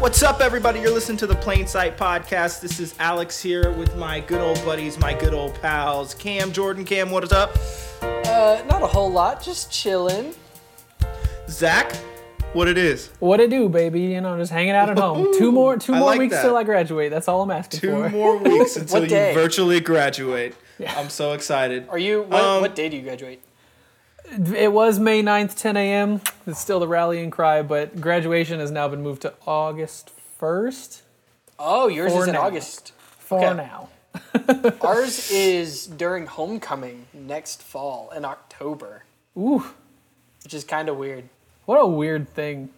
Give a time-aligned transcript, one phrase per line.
[0.00, 0.80] What's up, everybody?
[0.80, 2.60] You're listening to the Plain Sight Podcast.
[2.60, 6.84] This is Alex here with my good old buddies, my good old pals, Cam, Jordan,
[6.86, 7.10] Cam.
[7.10, 7.50] What is up?
[8.02, 10.34] Uh, not a whole lot, just chilling.
[11.48, 11.94] Zach,
[12.54, 13.10] what it is?
[13.18, 14.00] What it do, baby?
[14.00, 15.36] You know, just hanging out at home.
[15.38, 16.42] Two more, two I more like weeks that.
[16.42, 17.10] till I graduate.
[17.10, 18.08] That's all I'm asking Two for.
[18.08, 19.34] more weeks until you day?
[19.34, 20.56] virtually graduate.
[20.78, 20.98] Yeah.
[20.98, 21.86] I'm so excited.
[21.90, 22.22] Are you?
[22.22, 23.42] What, Um, what day do you graduate?
[24.32, 26.20] It was May 9th, 10 a.m.
[26.46, 31.02] It's still the rallying cry, but graduation has now been moved to August 1st
[31.58, 32.36] Oh, yours for is in.
[32.36, 32.92] August.
[33.18, 33.54] for Okay.
[33.56, 33.88] now.
[34.80, 39.04] Ours is during homecoming next fall in October,
[39.36, 39.64] Ooh,
[40.42, 41.28] which is kind of weird.
[41.66, 42.70] what a weird thing.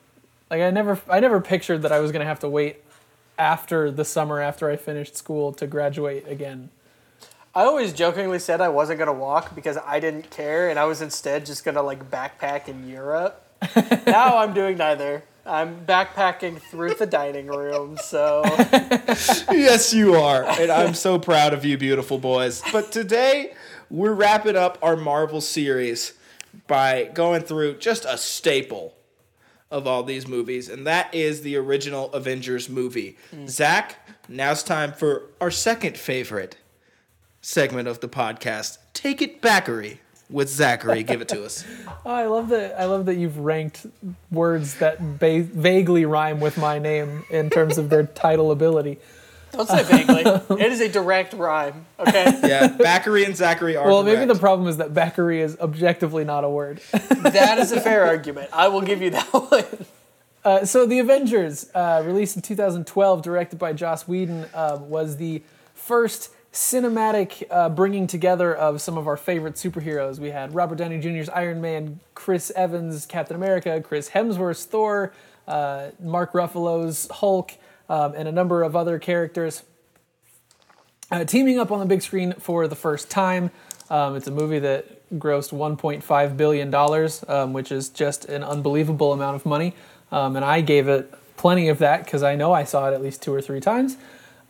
[0.50, 2.82] Like I never, I never pictured that I was gonna have to wait
[3.38, 6.68] after the summer after I finished school to graduate again.
[7.54, 11.02] I always jokingly said I wasn't gonna walk because I didn't care, and I was
[11.02, 13.44] instead just gonna like backpack in Europe.
[14.06, 15.22] now I'm doing neither.
[15.44, 18.42] I'm backpacking through the dining room, so
[19.50, 20.44] yes, you are.
[20.44, 22.62] And I'm so proud of you, beautiful boys.
[22.72, 23.52] But today,
[23.90, 26.14] we're wrapping up our Marvel series
[26.68, 28.94] by going through just a staple
[29.70, 33.16] of all these movies, and that is the original Avengers movie.
[33.30, 33.46] Hmm.
[33.46, 33.96] Zach,
[34.28, 36.56] now it's time for our second favorite
[37.42, 39.98] segment of the podcast Take It Backery
[40.30, 41.02] with Zachary.
[41.02, 41.64] Give it to us.
[42.04, 42.80] Oh, I love that.
[42.80, 43.86] I love that you've ranked
[44.32, 48.98] words that ba- vaguely rhyme with my name in terms of their title ability.
[49.52, 50.22] don't say vaguely.
[50.60, 51.86] it is a direct rhyme.
[52.00, 52.24] Okay.
[52.42, 56.42] Yeah, Backery and Zachary are Well, maybe the problem is that Backery is objectively not
[56.42, 56.80] a word.
[56.92, 58.50] That is a fair argument.
[58.52, 59.64] I will give you that one.
[60.44, 65.40] Uh, so, The Avengers, uh, released in 2012, directed by Joss Whedon, uh, was the
[65.74, 70.18] first cinematic uh, bringing together of some of our favorite superheroes.
[70.18, 75.12] We had Robert Downey Jr.'s Iron Man, Chris Evans' Captain America, Chris Hemsworth's Thor,
[75.48, 77.52] uh, Mark Ruffalo's Hulk,
[77.88, 79.62] um, and a number of other characters
[81.10, 83.50] uh, teaming up on the big screen for the first time.
[83.90, 89.12] Um, it's a movie that grossed 1.5 billion dollars, um, which is just an unbelievable
[89.12, 89.74] amount of money.
[90.10, 93.02] Um, and I gave it plenty of that because I know I saw it at
[93.02, 93.96] least two or three times.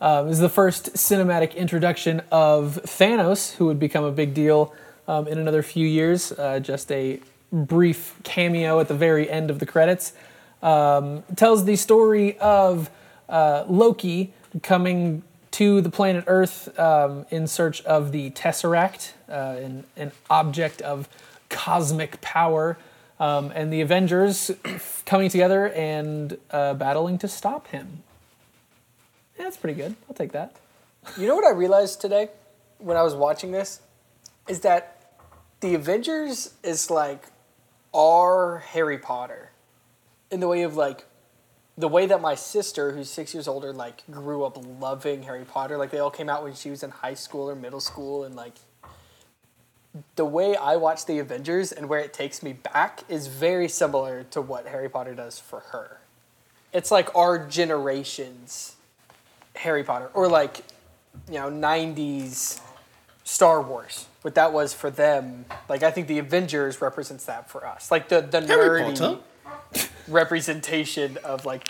[0.03, 4.73] Um, this is the first cinematic introduction of Thanos, who would become a big deal
[5.07, 6.33] um, in another few years.
[6.33, 7.21] Uh, just a
[7.53, 10.11] brief cameo at the very end of the credits.
[10.61, 12.89] Um, tells the story of
[13.29, 19.85] uh, Loki coming to the planet Earth um, in search of the Tesseract, uh, an,
[19.95, 21.07] an object of
[21.47, 22.77] cosmic power,
[23.21, 24.51] um, and the Avengers
[25.05, 28.03] coming together and uh, battling to stop him.
[29.43, 29.93] Yeah, that's pretty good.
[30.07, 30.55] I'll take that.
[31.17, 32.29] You know what I realized today
[32.77, 33.81] when I was watching this?
[34.47, 35.17] Is that
[35.59, 37.25] the Avengers is like
[37.93, 39.51] our Harry Potter
[40.31, 41.03] in the way of like
[41.77, 45.75] the way that my sister, who's six years older, like grew up loving Harry Potter.
[45.75, 48.37] Like they all came out when she was in high school or middle school, and
[48.37, 48.53] like
[50.15, 54.23] the way I watch the Avengers and where it takes me back is very similar
[54.31, 55.99] to what Harry Potter does for her.
[56.71, 58.77] It's like our generation's
[59.55, 60.61] Harry Potter, or like
[61.27, 62.59] you know '90s
[63.23, 64.07] Star Wars.
[64.21, 68.07] What that was for them, like I think the Avengers represents that for us, like
[68.09, 69.19] the the Harry nerdy Potter.
[70.07, 71.69] representation of like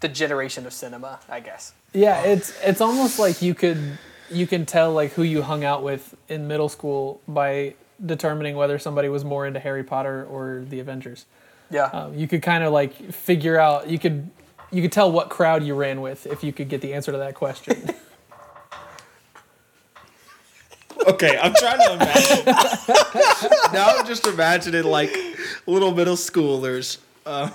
[0.00, 1.72] the generation of cinema, I guess.
[1.92, 3.98] Yeah, it's it's almost like you could
[4.30, 8.78] you can tell like who you hung out with in middle school by determining whether
[8.78, 11.26] somebody was more into Harry Potter or the Avengers.
[11.70, 14.30] Yeah, Um, you could kind of like figure out you could
[14.70, 17.18] you could tell what crowd you ran with if you could get the answer to
[17.18, 17.90] that question.
[21.06, 22.44] Okay, I'm trying to imagine.
[23.72, 25.10] now I'm just imagining like
[25.66, 27.50] little middle schoolers, uh,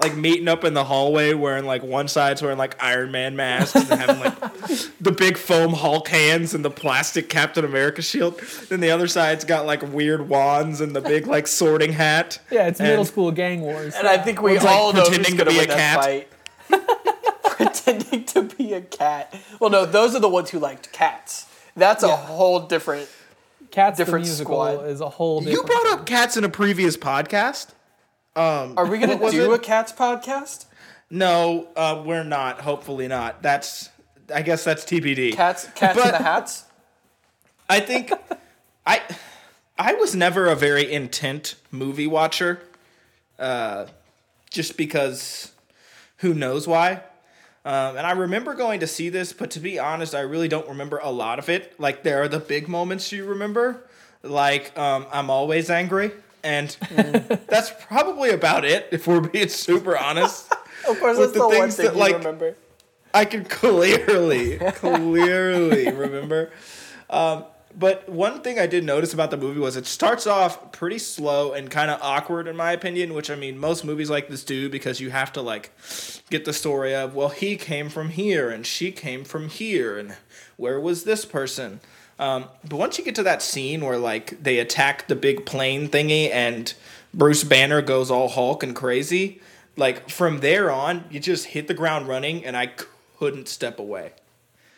[0.00, 3.74] like meeting up in the hallway wearing like one side's wearing like Iron Man masks
[3.76, 4.38] and having like
[5.00, 8.38] the big foam Hulk hands and the plastic Captain America shield.
[8.68, 12.38] Then the other side's got like weird wands and the big like sorting hat.
[12.50, 13.94] yeah, it's middle school gang wars.
[13.94, 15.68] and I think we One's, like, all know who's pretending to gonna be a win
[15.68, 16.28] that fight.
[17.44, 19.34] pretending to be a cat.
[19.60, 21.46] Well, no, those are the ones who liked cats.
[21.74, 23.08] That's a whole different.
[23.70, 24.86] Cats different the musical squad.
[24.86, 27.68] is a whole You brought up cats in a previous podcast.
[28.36, 29.56] Are we gonna do it?
[29.56, 30.66] a cats podcast?
[31.10, 32.60] No, uh, we're not.
[32.60, 33.42] Hopefully not.
[33.42, 33.90] That's.
[34.34, 35.34] I guess that's TBD.
[35.34, 36.64] Cats, cats in But- the hats.
[37.68, 38.12] I think
[38.86, 39.00] I
[39.78, 42.60] I was never a very intent movie watcher.
[43.38, 43.86] Uh,
[44.50, 45.52] just because
[46.18, 47.02] who knows why.
[47.64, 50.68] Um, and I remember going to see this, but to be honest, I really don't
[50.68, 51.78] remember a lot of it.
[51.78, 53.84] Like there are the big moments you remember,
[54.22, 56.12] like um, I'm always angry,
[56.46, 56.70] and
[57.48, 58.88] that's probably about it.
[58.92, 60.52] If we're being super honest.
[60.88, 62.54] Of course, that's the the, one things thing that, you like- remember.
[63.12, 66.52] I can clearly, clearly remember.
[67.10, 67.44] Um,
[67.76, 71.52] but one thing I did notice about the movie was it starts off pretty slow
[71.54, 73.14] and kind of awkward, in my opinion.
[73.14, 75.72] Which I mean, most movies like this do because you have to like
[76.30, 80.16] get the story of well, he came from here and she came from here, and
[80.56, 81.80] where was this person?
[82.18, 85.88] Um, but once you get to that scene where like they attack the big plane
[85.88, 86.72] thingy and
[87.12, 89.40] Bruce Banner goes all Hulk and crazy,
[89.76, 92.70] like from there on, you just hit the ground running, and I
[93.18, 94.12] couldn't step away.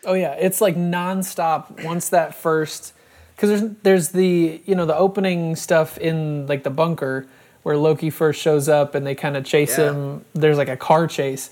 [0.04, 1.84] Oh yeah, it's like nonstop.
[1.84, 2.92] Once that first,
[3.36, 7.26] because there's there's the you know the opening stuff in like the bunker
[7.62, 9.90] where Loki first shows up and they kind of chase Yeah.
[9.92, 10.24] him.
[10.34, 11.50] There's like a car chase,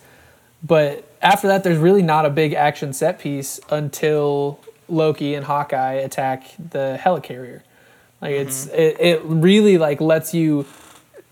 [0.62, 5.94] but after that, there's really not a big action set piece until Loki and Hawkeye
[5.94, 7.62] attack the helicarrier.
[8.20, 10.66] Like it's it, it really like lets you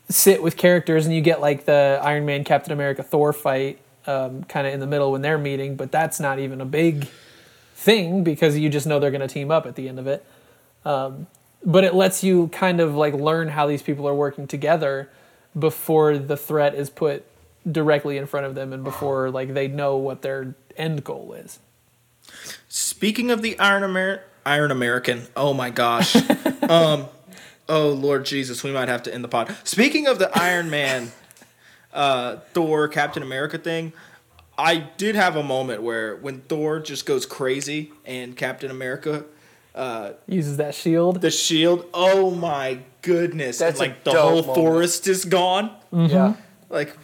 [0.09, 4.45] sit with characters and you get like the Iron Man Captain America Thor fight um,
[4.45, 7.09] kind of in the middle when they're meeting, but that's not even a big
[7.75, 10.25] thing because you just know they're going to team up at the end of it.
[10.85, 11.27] Um,
[11.65, 15.09] but it lets you kind of like learn how these people are working together
[15.59, 17.25] before the threat is put
[17.71, 21.59] directly in front of them and before like they know what their end goal is.
[22.69, 26.15] Speaking of the Iron Amer- Iron American, oh my gosh,
[26.69, 27.07] um,
[27.69, 29.55] oh Lord Jesus, we might have to end the pod.
[29.65, 31.13] Speaking of the Iron Man,
[31.93, 33.93] uh, Thor, Captain America thing,
[34.59, 39.25] I did have a moment where when Thor just goes crazy and Captain America,
[40.29, 41.21] Uses that shield.
[41.21, 44.55] the shield, oh my goodness, That's and a like the dope whole moment.
[44.57, 46.35] forest is gone, Yeah.
[46.71, 46.97] like.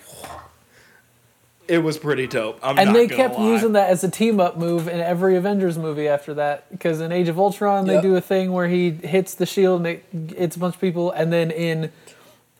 [1.70, 2.58] It was pretty dope.
[2.62, 3.46] I'm and they kept lie.
[3.52, 6.68] using that as a team up move in every Avengers movie after that.
[6.70, 8.02] Because in Age of Ultron, they Yep.
[8.02, 10.04] do a thing where he hits the shield and it,
[10.36, 11.12] it's a bunch of people.
[11.12, 11.92] And then in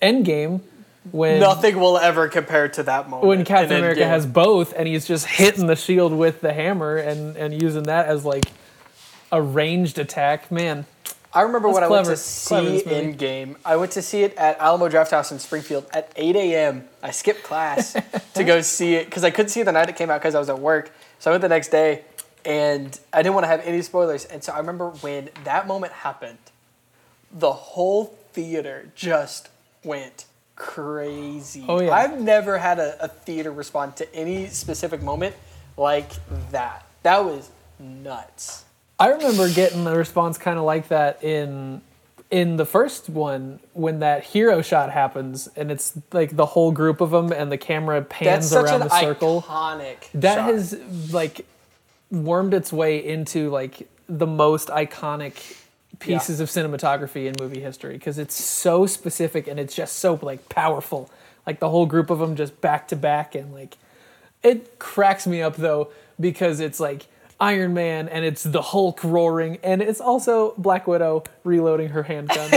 [0.01, 0.61] Endgame,
[1.13, 3.27] when Nothing will ever compare to that moment.
[3.27, 4.07] when Captain in America Endgame.
[4.09, 8.07] has both, and he's just hitting the shield with the hammer and and using that
[8.07, 8.45] as like
[9.33, 10.53] a ranged attack.
[10.53, 10.85] Man,
[11.33, 13.15] I remember when I went to see this movie.
[13.15, 13.57] Endgame.
[13.65, 16.89] I went to see it at Alamo Drafthouse in Springfield at 8 a.m.
[17.03, 17.93] I skipped class
[18.35, 20.35] to go see it because I couldn't see it the night it came out because
[20.35, 20.93] I was at work.
[21.21, 22.05] So I went the next day,
[22.45, 24.25] and I didn't want to have any spoilers.
[24.25, 26.39] And so I remember when that moment happened,
[27.33, 29.51] the whole theater just
[29.85, 30.25] went
[30.57, 31.65] crazy.
[31.69, 31.93] Oh, yeah.
[31.93, 35.37] I've never had a, a theater respond to any specific moment
[35.77, 36.11] like
[36.51, 36.87] that.
[37.03, 38.65] That was nuts.
[39.01, 41.81] I remember getting a response kind of like that in
[42.31, 47.01] in the first one when that hero shot happens and it's like the whole group
[47.01, 49.43] of them and the camera pans around the circle.
[49.49, 50.09] iconic.
[50.15, 50.51] that shot.
[50.51, 51.45] has like
[52.11, 55.57] wormed its way into like the most iconic
[55.99, 60.49] pieces of cinematography in movie history because it's so specific and it's just so like
[60.49, 61.11] powerful
[61.47, 63.77] like the whole group of them just back to back and like
[64.43, 67.07] it cracks me up though because it's like
[67.41, 72.51] Iron Man and it's the Hulk roaring and it's also Black Widow reloading her handgun.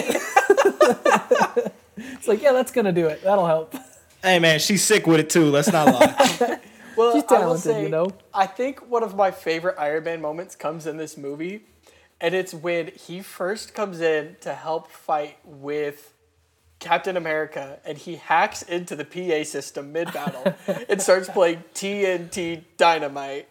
[1.98, 3.24] it's like yeah, that's gonna do it.
[3.24, 3.76] That'll help.
[4.22, 5.50] Hey man, she's sick with it too.
[5.50, 6.60] Let's not lie.
[6.96, 8.12] Well, She's I will talented, say, you know?
[8.34, 11.66] I think one of my favorite Iron Man moments comes in this movie,
[12.22, 16.14] and it's when he first comes in to help fight with
[16.80, 20.56] Captain America, and he hacks into the PA system mid battle
[20.90, 23.48] and starts playing TNT Dynamite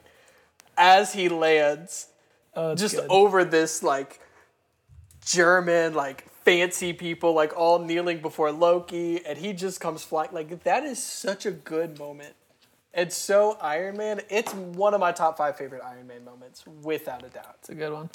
[0.77, 2.09] as he lands
[2.55, 3.07] Oh, just good.
[3.09, 4.21] over this like
[5.25, 10.65] German like fancy people like all kneeling before Loki and he just comes flying like
[10.65, 12.35] that is such a good moment.
[12.95, 14.21] It's so Iron Man.
[14.29, 17.57] It's one of my top five favorite Iron Man moments, without a doubt.
[17.61, 18.11] It's a good one.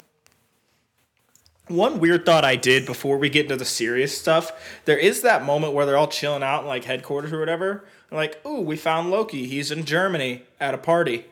[1.66, 4.52] One weird thought I did before we get into the serious stuff,
[4.86, 7.84] there is that moment where they're all chilling out in like headquarters or whatever.
[8.10, 9.46] Like, ooh, we found Loki.
[9.46, 11.26] He's in Germany at a party.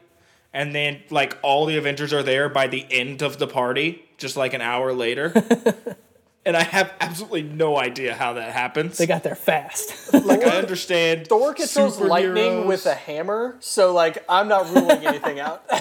[0.56, 4.38] And then like all the Avengers are there by the end of the party, just
[4.38, 5.34] like an hour later.
[6.46, 8.96] and I have absolutely no idea how that happens.
[8.96, 10.14] They got there fast.
[10.24, 15.40] like I understand Thor controls lightning with a hammer, so like I'm not ruling anything
[15.40, 15.62] out.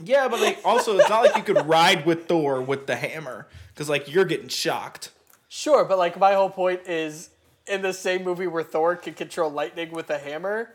[0.00, 3.48] Yeah, but like also it's not like you could ride with Thor with the hammer
[3.74, 5.10] because like you're getting shocked.
[5.48, 7.30] sure, but like my whole point is
[7.66, 10.70] in the same movie where Thor can control lightning with a hammer,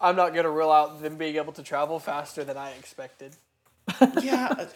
[0.00, 3.36] I'm not gonna rule out them being able to travel faster than I expected.
[4.22, 4.66] Yeah.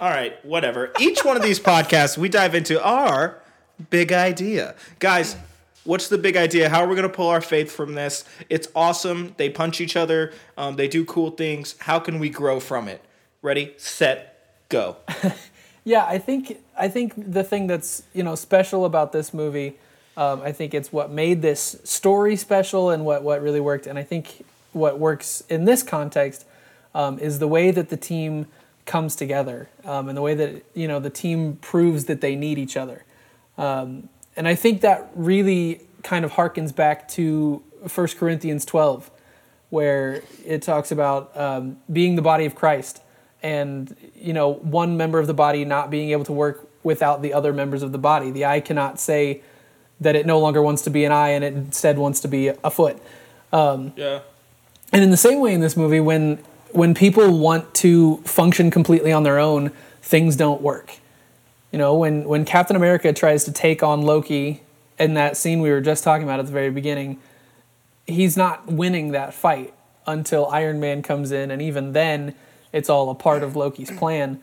[0.00, 0.92] All right, whatever.
[1.00, 3.40] Each one of these podcasts we dive into our
[3.88, 4.74] big idea.
[4.98, 5.36] Guys,
[5.84, 6.68] what's the big idea?
[6.68, 8.24] How are we going to pull our faith from this?
[8.50, 9.34] It's awesome.
[9.38, 10.32] They punch each other.
[10.58, 11.76] Um, they do cool things.
[11.78, 13.02] How can we grow from it?
[13.40, 14.98] Ready, set, go.
[15.84, 19.78] Yeah, I think I think the thing that's you know special about this movie,
[20.16, 23.88] um, I think it's what made this story special and what what really worked.
[23.88, 26.46] And I think what works in this context
[26.94, 28.46] um, is the way that the team
[28.84, 32.58] comes together um, and the way that you know the team proves that they need
[32.58, 33.04] each other.
[33.56, 37.62] Um, and I think that really kind of harkens back to
[37.94, 39.10] 1 Corinthians 12,
[39.70, 43.02] where it talks about um, being the body of Christ
[43.42, 47.32] and you know one member of the body not being able to work without the
[47.32, 48.30] other members of the body.
[48.30, 49.42] The eye cannot say
[50.00, 52.48] that it no longer wants to be an eye and it instead wants to be
[52.48, 53.00] a foot.
[53.96, 54.20] Yeah.
[54.92, 56.38] And in the same way in this movie, when
[56.72, 59.70] when people want to function completely on their own,
[60.00, 60.96] things don't work.
[61.70, 64.62] You know, when when Captain America tries to take on Loki
[64.98, 67.18] in that scene we were just talking about at the very beginning,
[68.06, 69.72] he's not winning that fight
[70.06, 72.34] until Iron Man comes in, and even then,
[72.72, 74.40] it's all a part of Loki's plan.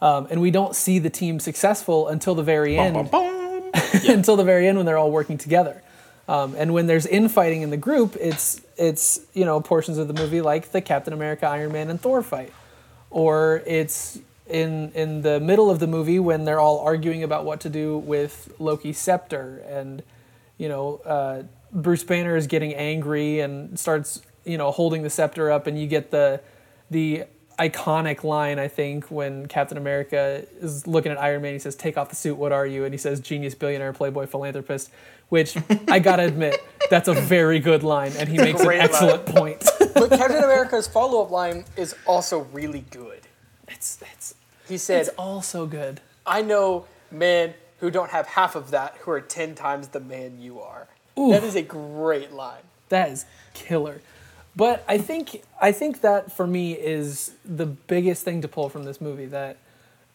[0.00, 2.96] Um, and we don't see the team successful until the very end
[4.08, 5.80] until the very end when they're all working together.
[6.28, 10.14] Um, and when there's infighting in the group, it's it's you know portions of the
[10.14, 12.52] movie like the Captain America, Iron Man, and Thor fight,
[13.10, 17.60] or it's in in the middle of the movie when they're all arguing about what
[17.60, 20.02] to do with Loki's scepter, and
[20.58, 25.50] you know uh, Bruce Banner is getting angry and starts you know holding the scepter
[25.50, 26.40] up, and you get the
[26.90, 27.24] the
[27.58, 31.98] iconic line I think when Captain America is looking at Iron Man he says take
[31.98, 32.84] off the suit what are you?
[32.84, 34.90] And he says genius billionaire playboy philanthropist
[35.32, 35.56] which
[35.88, 38.88] I got to admit that's a very good line and he makes an Great line.
[38.88, 43.20] excellent point But Captain America's follow up line is also really good.
[43.66, 44.34] it's it's
[44.68, 48.96] He said, it's all so good I know men who don't have half of that
[49.00, 50.86] who are 10 times the man you are.
[51.16, 52.64] That is a great line.
[52.90, 53.24] that is
[53.54, 54.02] killer
[54.54, 58.84] but I think I think that for me is the biggest thing to pull from
[58.84, 59.56] this movie that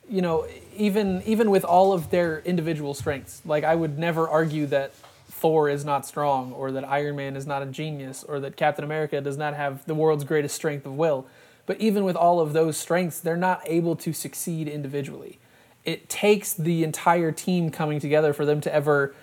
[0.07, 0.45] you know
[0.75, 4.91] even even with all of their individual strengths like I would never argue that
[5.37, 8.83] Thor is not strong or that Iron Man is not a genius or that Captain
[8.83, 11.25] America does not have the world's greatest strength of will
[11.65, 15.39] but even with all of those strengths they're not able to succeed individually
[15.87, 19.15] it takes the entire team coming together for them to ever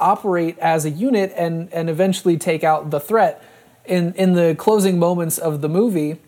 [0.00, 3.42] operate as a unit and and eventually take out the threat.
[3.84, 6.18] In in the closing moments of the movie,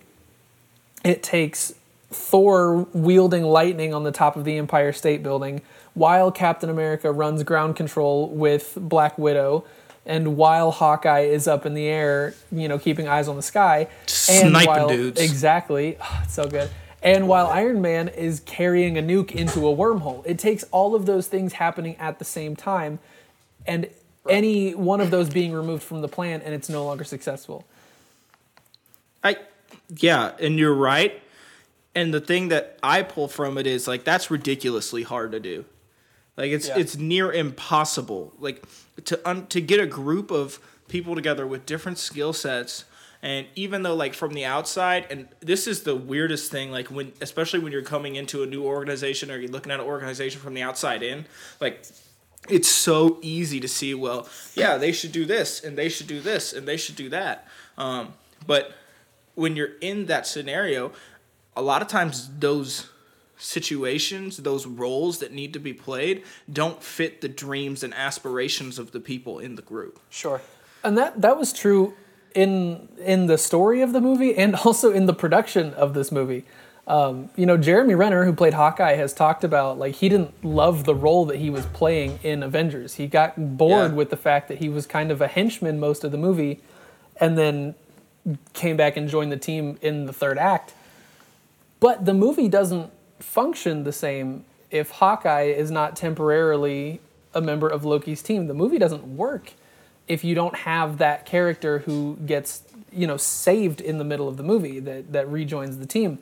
[1.04, 1.74] it takes
[2.10, 5.62] Thor wielding lightning on the top of the Empire State Building
[5.96, 9.64] while Captain America runs ground control with Black Widow
[10.04, 13.88] and while Hawkeye is up in the air, you know, keeping eyes on the sky.
[14.28, 15.20] and Sniping while, dudes.
[15.20, 15.96] Exactly.
[16.00, 16.70] Oh, it's so good.
[17.02, 21.06] And while Iron Man is carrying a nuke into a wormhole, it takes all of
[21.06, 22.98] those things happening at the same time,
[23.66, 23.88] and
[24.28, 27.64] any one of those being removed from the plan, and it's no longer successful.
[29.22, 29.36] I
[29.96, 31.22] yeah, and you're right.
[31.94, 35.64] And the thing that I pull from it is like that's ridiculously hard to do.
[36.36, 36.78] Like it's Yeah.
[36.78, 38.34] it's near impossible.
[38.38, 38.64] Like
[39.04, 42.84] to un, to get a group of people together with different skill sets
[43.22, 47.12] and even though like from the outside and this is the weirdest thing like when
[47.20, 50.54] especially when you're coming into a new organization or you're looking at an organization from
[50.54, 51.26] the outside in
[51.60, 51.84] like
[52.48, 56.20] it's so easy to see well yeah they should do this and they should do
[56.20, 58.12] this and they should do that um,
[58.46, 58.72] but
[59.34, 60.92] when you're in that scenario
[61.56, 62.90] a lot of times those
[63.36, 68.92] situations those roles that need to be played don't fit the dreams and aspirations of
[68.92, 70.40] the people in the group Sure.
[70.84, 71.94] And that that was true
[72.34, 76.44] in in the story of the movie and also in the production of this movie.
[76.86, 80.84] Um, you know, Jeremy Renner, who played Hawkeye, has talked about like he didn't love
[80.84, 82.94] the role that he was playing in Avengers.
[82.94, 83.96] He got bored Yeah.
[83.96, 86.60] with the fact that he was kind of a henchman most of the movie,
[87.18, 87.74] and then
[88.52, 90.74] came back and joined the team in the third act.
[91.80, 97.00] But the movie doesn't function the same if Hawkeye is not temporarily
[97.34, 98.46] a member of Loki's team.
[98.46, 99.52] The movie doesn't work
[100.08, 104.36] if you don't have that character who gets, you know, saved in the middle of
[104.36, 106.18] the movie that, that rejoins the team.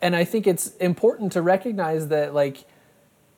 [0.00, 2.64] And I think it's important to recognize that like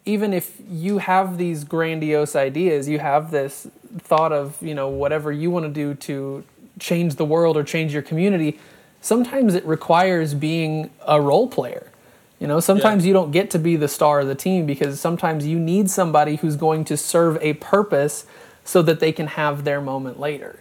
[0.04, 3.66] even if you have these grandiose ideas, you have this
[3.98, 6.44] thought of, you know, whatever you want to do to
[6.78, 8.58] change the world or change your community,
[9.00, 11.89] sometimes it requires being a role player.
[12.40, 13.09] You know, sometimes Yeah.
[13.09, 16.37] you don't get to be the star of the team because sometimes you need somebody
[16.37, 18.25] who's going to serve a purpose
[18.64, 20.59] so that they can have their moment later.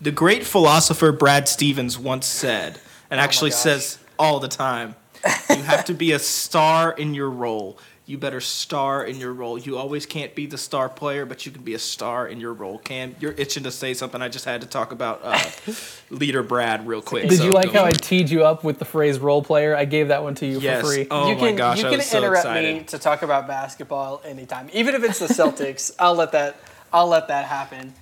[0.00, 2.78] the great philosopher brad stevens once said
[3.10, 4.94] and oh actually says all the time
[5.48, 9.58] you have to be a star in your role you better star in your role
[9.58, 12.52] you always can't be the star player but you can be a star in your
[12.52, 15.50] role cam you're itching to say something i just had to talk about uh,
[16.10, 18.78] leader brad real quick Did so you like go how I teed you up with
[18.78, 19.74] the phrase role player?
[19.74, 20.80] I gave that one to you Yes.
[20.82, 21.06] for free.
[21.10, 22.76] Oh you my can, gosh, you I can was so interrupt excited.
[22.76, 24.68] me to talk about basketball anytime.
[24.72, 26.56] Even if it's the Celtics, I'll let that
[26.92, 27.94] I'll let that happen.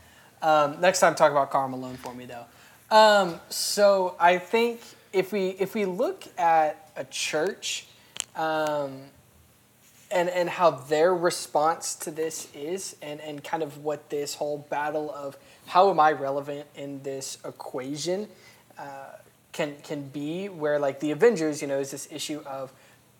[0.42, 2.44] Um, next time talk about Karl Malone for me though.
[3.48, 4.80] So I think
[5.12, 7.86] if we if we look at a church,
[8.36, 9.02] um,
[10.12, 14.58] and and how their response to this is, and and kind of what this whole
[14.70, 18.28] battle of how am I relevant in this equation
[18.78, 19.16] uh,
[19.52, 22.72] can can be, where like the Avengers, you know, is this issue of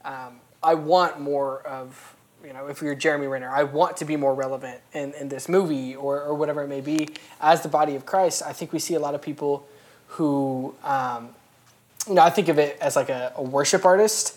[0.05, 4.17] um, I want more of you know, if you're Jeremy Renner, I want to be
[4.17, 7.09] more relevant in, in this movie or, or whatever it may be.
[7.41, 9.67] As the body of Christ, I think we see a lot of people
[10.09, 11.31] who, um,
[12.09, 14.37] you know, I think of it as like a, a worship artist.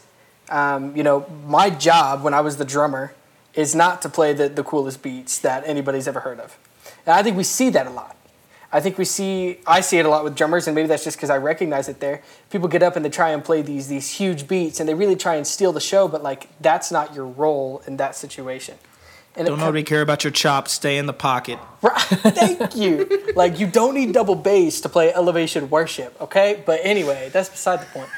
[0.49, 3.13] Um, you know, my job when I was the drummer
[3.53, 6.57] is not to play the, the coolest beats that anybody's ever heard of.
[7.05, 8.15] And I think we see that a lot.
[8.71, 11.15] I think we see, I see it a lot with drummers, and maybe that's just
[11.15, 12.21] because I recognize it there.
[12.49, 15.15] People get up and they try and play these these huge beats, and they really
[15.15, 18.75] try and steal the show, but like that's not your role in that situation.
[19.37, 20.71] And Don't nobody care about your chops.
[20.71, 21.59] Stay in the pocket.
[21.81, 21.99] Right.
[21.99, 23.33] Thank you.
[23.35, 26.63] like you don't need double bass to play elevation worship, okay?
[26.65, 28.09] But anyway, that's beside the point.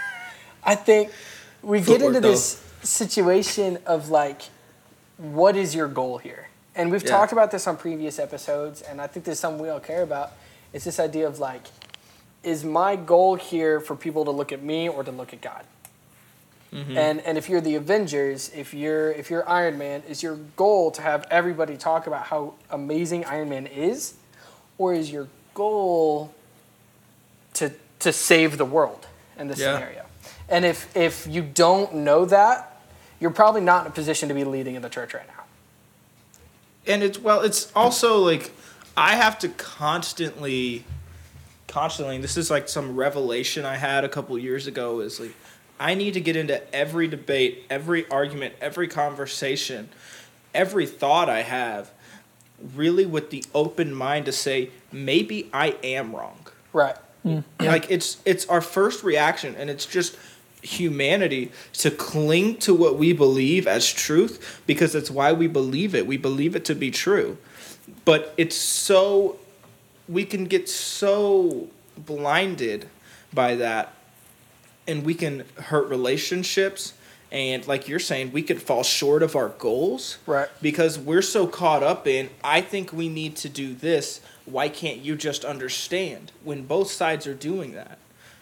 [0.64, 1.12] I think
[1.62, 4.42] we get into this situation of like,
[5.18, 6.48] what is your goal here?
[6.76, 7.10] And we've Yeah.
[7.12, 10.04] talked about this on previous episodes, and I think this is something we all care
[10.04, 10.34] about.
[10.74, 11.64] It's this idea of like,
[12.44, 15.64] is my goal here for people to look at me or to look at God?
[16.72, 16.98] Mm-hmm.
[16.98, 20.92] And and if you're the Avengers, if you're if you're Iron Man, is your goal
[20.92, 24.16] to have everybody talk about how amazing Iron Man is,
[24.78, 26.34] or is your goal
[27.54, 29.08] to to save the world
[29.40, 29.76] in this Yeah.
[29.76, 30.06] scenario?
[30.50, 32.80] And if if you don't know that,
[33.20, 35.44] you're probably not in a position to be leading in the church right now.
[36.86, 38.52] and it's well it's also like
[38.96, 40.84] i have to constantly
[41.68, 45.34] constantly and this is like some revelation i had a couple years ago is like
[45.80, 49.90] i need to get into every debate every argument every conversation
[50.54, 51.92] every thought i have
[52.76, 56.40] really with the open mind to say maybe i am wrong
[56.74, 56.96] Right.
[57.26, 57.44] Mm.
[57.60, 60.16] like it's it's our first reaction and it's just
[60.62, 66.06] humanity to cling to what we believe as truth because it's why we believe it.
[66.08, 67.38] We believe it to be true.
[68.06, 69.38] But it's so
[70.10, 72.88] we can get so blinded
[73.34, 73.94] by that
[74.88, 76.94] and we can hurt relationships
[77.32, 80.48] and like you're saying we could fall short of our goals Right.
[80.62, 85.00] because we're so caught up in i think we need to do this why can't
[85.00, 88.00] you just understand when both sides are doing that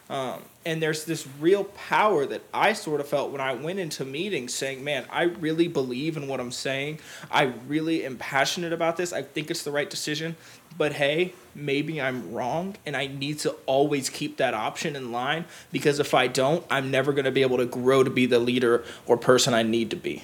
[0.10, 4.06] um, and there's this real power that I sort of felt when I went into
[4.06, 7.00] meetings saying, man, I really believe in what I'm saying.
[7.32, 9.12] I really am passionate about this.
[9.14, 10.36] I think it's the right decision.
[10.78, 12.76] But hey, maybe I'm wrong.
[12.86, 16.92] And I need to always keep that option in line because if I don't, I'm
[16.92, 19.90] never going to be able to grow to be the leader or person I need
[19.90, 20.24] to be.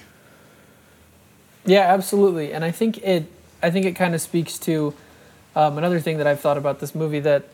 [1.64, 2.52] Yeah, absolutely.
[2.52, 3.26] And I think it
[3.62, 4.94] I think it kind of speaks to
[5.54, 7.44] um, another thing that I've thought about this movie that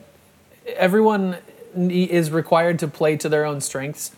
[0.66, 1.38] everyone
[1.76, 4.12] is required to play to their own strengths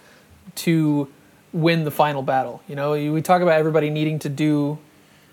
[0.57, 1.09] to
[1.53, 2.63] win the final battle.
[2.69, 4.79] You know, we talk about everybody needing to do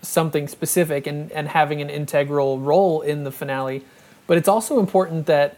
[0.02, 3.84] something specific and, and having an integral role in the finale,
[4.26, 5.56] but it's also important that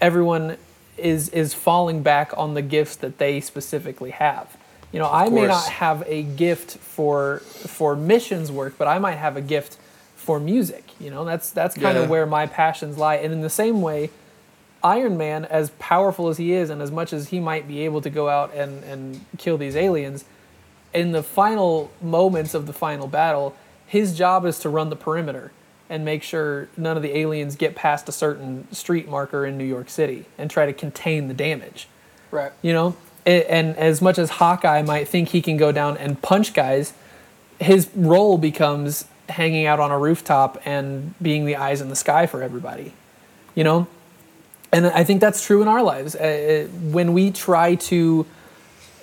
[0.00, 0.56] everyone
[0.98, 4.56] is is falling back on the gifts that they specifically have.
[4.92, 9.16] You know, I may not have a gift for for missions work, but I might
[9.16, 9.78] have a gift
[10.22, 10.84] for music.
[11.00, 12.04] You know, that's that's kind Yeah.
[12.04, 13.16] of where my passions lie.
[13.16, 14.10] And in the same way,
[14.84, 18.00] Iron Man, as powerful as he is, and as much as he might be able
[18.00, 20.24] to go out and, and kill these aliens,
[20.94, 23.54] in the final moments of the final battle,
[23.86, 25.52] his job is to run the perimeter
[25.88, 29.64] and make sure none of the aliens get past a certain street marker in New
[29.64, 31.86] York City and try to contain the damage.
[32.30, 32.52] Right.
[32.62, 36.20] You know, A- and as much as Hawkeye might think he can go down and
[36.22, 36.92] punch guys,
[37.60, 42.26] his role becomes hanging out on a rooftop and being the eyes in the sky
[42.26, 42.92] for everybody.
[43.54, 43.86] You know,
[44.72, 46.14] and I think that's true in our lives.
[46.14, 48.24] Uh, when we try to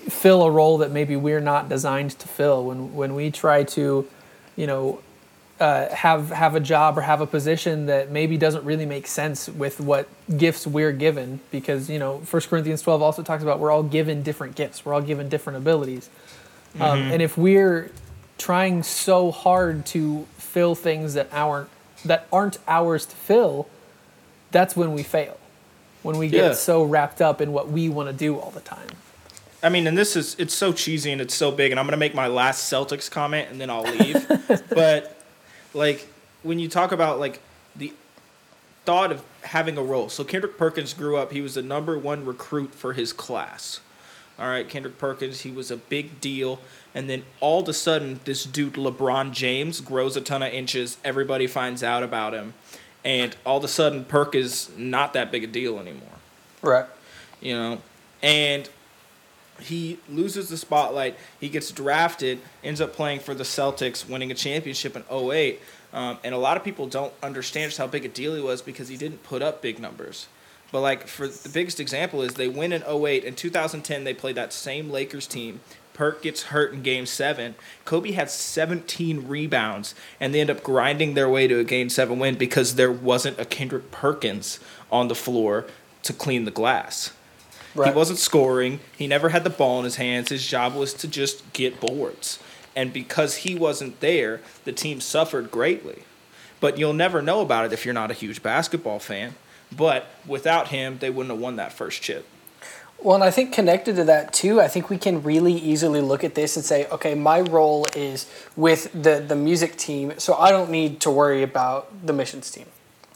[0.09, 4.07] fill a role that maybe we're not designed to fill, when when we try to,
[4.55, 5.01] you know,
[5.59, 9.47] uh, have have a job or have a position that maybe doesn't really make sense
[9.47, 13.71] with what gifts we're given, because you know, First Corinthians twelve also talks about we're
[13.71, 16.09] all given different gifts, we're all given different abilities,
[16.79, 17.91] um, and if we're
[18.39, 21.69] trying so hard to fill things that aren't
[22.05, 23.67] that aren't ours to fill,
[24.51, 25.37] that's when we fail.
[26.01, 26.53] When we get Yeah.
[26.53, 28.87] so wrapped up in what we want to do all the time.
[29.61, 31.97] I mean, and this is it's so cheesy and it's so big, and I'm gonna
[31.97, 34.25] make my last Celtics comment and then I'll leave.
[34.69, 35.21] but
[35.73, 36.07] like
[36.41, 37.41] when you talk about like
[37.75, 37.93] the
[38.85, 41.33] thought of having a role, so Kendrick Perkins grew up.
[41.33, 43.81] He was the number one recruit for his class.
[44.39, 46.61] All right, Kendrick Perkins, he was a big deal.
[46.95, 50.97] And then all of a sudden, this dude, LeBron James, grows a ton of inches.
[51.03, 52.53] Everybody finds out about him.
[53.05, 56.09] And all of a sudden, Perk is not that big a deal anymore.
[56.61, 56.85] Right.
[57.39, 57.81] you know,
[58.21, 58.69] and
[59.61, 61.17] he loses the spotlight.
[61.39, 65.61] He gets drafted, ends up playing for the Celtics, winning a championship in 08.
[65.93, 68.61] Um, and a lot of people don't understand just how big a deal he was
[68.61, 70.27] because he didn't put up big numbers.
[70.71, 73.23] But like for the biggest example is they win in 08.
[73.23, 75.61] In 2010, they played that same Lakers team.
[75.99, 77.55] Perk gets hurt in Game Seven.
[77.83, 82.19] Kobe had 17 rebounds, and they end up grinding their way to a Game Seven
[82.19, 84.61] win because there wasn't a Kendrick Perkins
[84.93, 85.65] on the floor
[86.03, 87.11] to clean the glass.
[87.75, 87.89] Right.
[87.89, 88.79] He wasn't scoring.
[88.97, 90.29] He never had the ball in his hands.
[90.29, 92.39] His job was to just get boards.
[92.77, 96.03] And because he wasn't there, the team suffered greatly.
[96.61, 99.35] But you'll never know about it if you're not a huge basketball fan.
[99.69, 102.25] But without him, they wouldn't have won that first chip.
[103.01, 106.23] Well, and I think connected to that too, I think we can really easily look
[106.25, 110.51] at this and say, okay, my role is with the the music team, so I
[110.51, 112.65] don't need to worry about the missions team,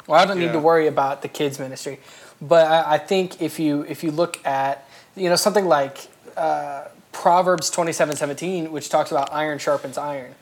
[0.08, 0.54] or I don't need Yeah.
[0.54, 2.00] to worry about the kids ministry.
[2.42, 6.86] But I, I think if you if you look at you know something like uh,
[7.12, 10.34] Proverbs twenty seven seventeen, which talks about iron sharpens iron.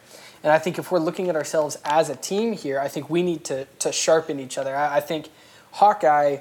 [0.43, 3.21] And I think if we're looking at ourselves as a team here, I think we
[3.21, 4.75] need to, to sharpen each other.
[4.75, 5.29] I, I think
[5.73, 6.37] Hawkeye,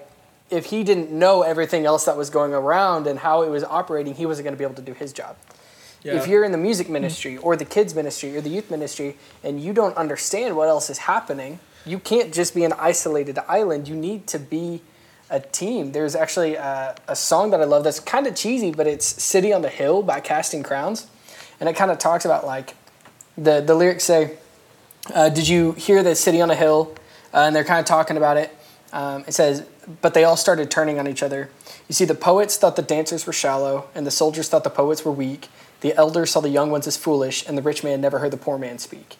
[0.50, 4.14] if he didn't know everything else that was going around and how it was operating,
[4.14, 5.36] he wasn't going to be able to do his job.
[6.16, 9.60] If you're in the music ministry or the kids ministry or the youth ministry and
[9.60, 13.86] you don't understand what else is happening, you can't just be an isolated island.
[13.86, 14.80] You need to be
[15.28, 15.92] a team.
[15.92, 19.52] There's actually a, a song that I love that's kind of cheesy, but it's City
[19.52, 21.06] on the Hill by Casting Crowns.
[21.60, 22.74] And it kind of talks about like
[23.36, 24.38] the, the lyrics say,
[25.14, 26.94] uh, Did you hear the City on a Hill?
[27.32, 28.54] Uh, and they're kind of talking about it.
[28.92, 29.64] Um, it says,
[30.00, 31.50] But they all started turning on each other.
[31.88, 35.04] You see, the poets thought the dancers were shallow, and the soldiers thought the poets
[35.04, 35.48] were weak.
[35.80, 38.36] The elders saw the young ones as foolish, and the rich man never heard the
[38.36, 39.16] poor man speak.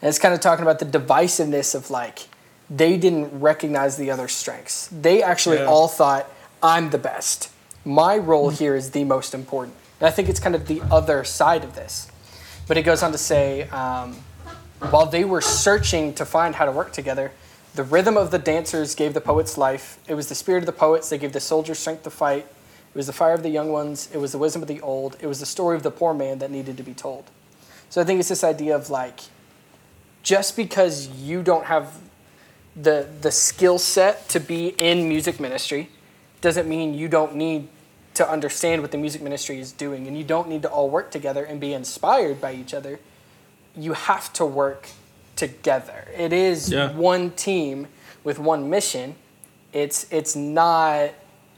[0.00, 2.28] And it's kind of talking about the divisiveness of like,
[2.70, 4.88] they didn't recognize the other strengths.
[4.92, 5.66] They actually Yeah.
[5.66, 6.30] all thought,
[6.62, 7.50] I'm the best.
[7.84, 9.76] My role here is the most important.
[10.00, 12.08] And I think it's kind of the other side of this.
[12.66, 14.16] But it goes on to say, um,
[14.90, 17.32] while they were searching to find how to work together,
[17.74, 19.98] the rhythm of the dancers gave the poets life.
[20.08, 22.46] It was the spirit of the poets that gave the soldiers strength to fight.
[22.46, 24.08] It was the fire of the young ones.
[24.12, 25.16] It was the wisdom of the old.
[25.20, 27.24] It was the story of the poor man that needed to be told.
[27.90, 29.20] So I think it's this idea of like,
[30.22, 32.00] just because you don't have
[32.74, 35.88] the the skill set to be in music ministry,
[36.40, 37.68] doesn't mean you don't need
[38.14, 41.10] to understand what the music ministry is doing, and you don't need to all work
[41.10, 42.98] together and be inspired by each other.
[43.76, 44.88] You have to work
[45.38, 46.08] together.
[46.16, 46.92] It is Yeah.
[46.92, 47.86] one team
[48.24, 49.14] with one mission.
[49.72, 51.10] It's it's not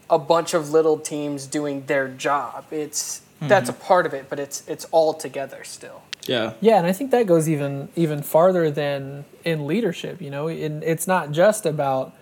[0.09, 2.67] a bunch of little teams doing their job.
[2.71, 3.87] It's that's a mm-hmm.
[3.87, 6.03] part of it, but it's it's all together still.
[6.27, 6.53] Yeah.
[6.61, 10.21] Yeah, and I think that goes even even farther than in leadership.
[10.21, 12.13] You know, in, it's not just about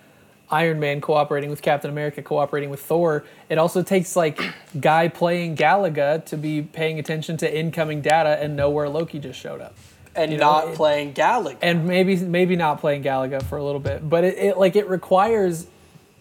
[0.51, 3.25] Iron Man cooperating with Captain America, cooperating with Thor.
[3.49, 4.41] It also takes like
[4.79, 9.39] guy playing Galaga to be paying attention to incoming data and know where Loki just
[9.39, 9.75] showed up,
[10.15, 11.57] And You know, not it- playing Galaga.
[11.61, 14.87] and maybe maybe not playing Galaga for a little bit, but it, it like it
[14.89, 15.67] requires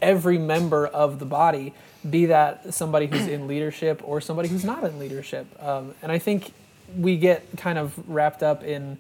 [0.01, 1.73] every member of the body,
[2.09, 5.47] be that somebody who's in leadership or somebody who's not in leadership.
[5.63, 6.53] Um, and I think
[6.97, 8.99] we get kind of wrapped up in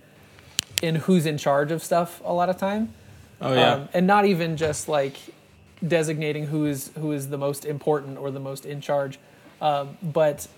[0.83, 2.93] in who's in charge of stuff a lot of time,
[3.41, 3.73] Oh yeah.
[3.75, 5.17] um, and not even just like
[5.87, 9.19] designating who is who is the most important or the most in charge,
[9.61, 10.49] um, but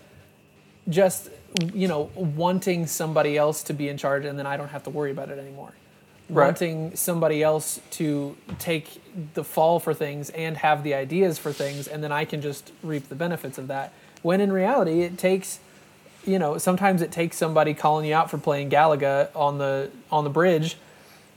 [0.89, 1.29] just
[1.73, 4.89] you know wanting somebody else to be in charge, and then I don't have to
[4.89, 5.73] worry about it anymore.
[6.29, 6.45] Right.
[6.45, 9.01] Wanting somebody else to take
[9.33, 12.71] the fall for things and have the ideas for things, and then I can just
[12.83, 13.93] reap the benefits of that.
[14.21, 15.59] When in reality, it takes
[16.25, 20.23] you know sometimes it takes somebody calling you out for playing Galaga on the on
[20.23, 20.77] the bridge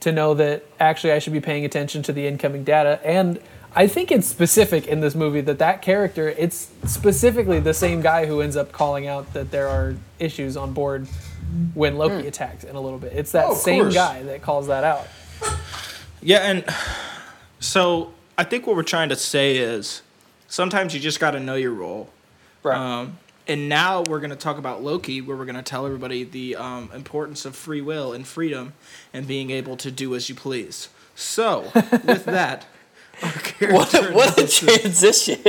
[0.01, 2.99] to know that actually I should be paying attention to the incoming data.
[3.03, 3.39] And
[3.77, 8.25] I think it's specific in this movie that that character, it's specifically the same guy
[8.25, 11.07] who ends up calling out that there are issues on board
[11.73, 13.11] when Loki attacks in a little bit.
[13.13, 13.47] It's that.
[13.47, 13.93] Oh, same course.
[13.93, 15.07] guy that calls that out.
[16.21, 16.65] Yeah, and
[17.59, 20.01] so I think what we're trying to say is
[20.47, 22.09] sometimes you just got to know your role.
[22.63, 22.77] Right.
[22.77, 26.23] Um, and now we're going to talk about Loki, where we're going to tell everybody
[26.23, 28.73] the um, importance of free will and freedom
[29.13, 30.89] and being able to do as you please.
[31.13, 32.74] So, with that, our
[33.71, 35.39] what a, what a transition.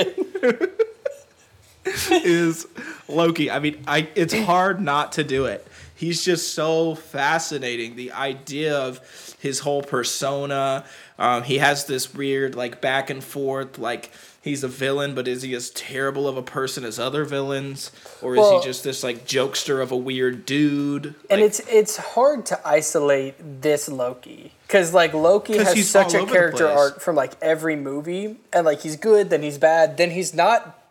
[2.10, 2.66] is
[3.08, 3.50] Loki.
[3.50, 5.66] I mean, I it's hard not to do it.
[5.94, 7.96] He's just so fascinating.
[7.96, 9.00] The idea of
[9.40, 10.84] his whole persona.
[11.18, 14.10] Um, he has this weird like back and forth like
[14.42, 18.34] he's a villain, but is he as terrible of a person as other villains, or
[18.34, 21.14] is Well- he just this like jokester of a weird dude?
[21.30, 26.24] And Like, it's it's hard to isolate this Loki because like Loki has such a
[26.26, 30.34] character arc from like every movie, and like he's good, then he's bad, then he's
[30.34, 30.82] not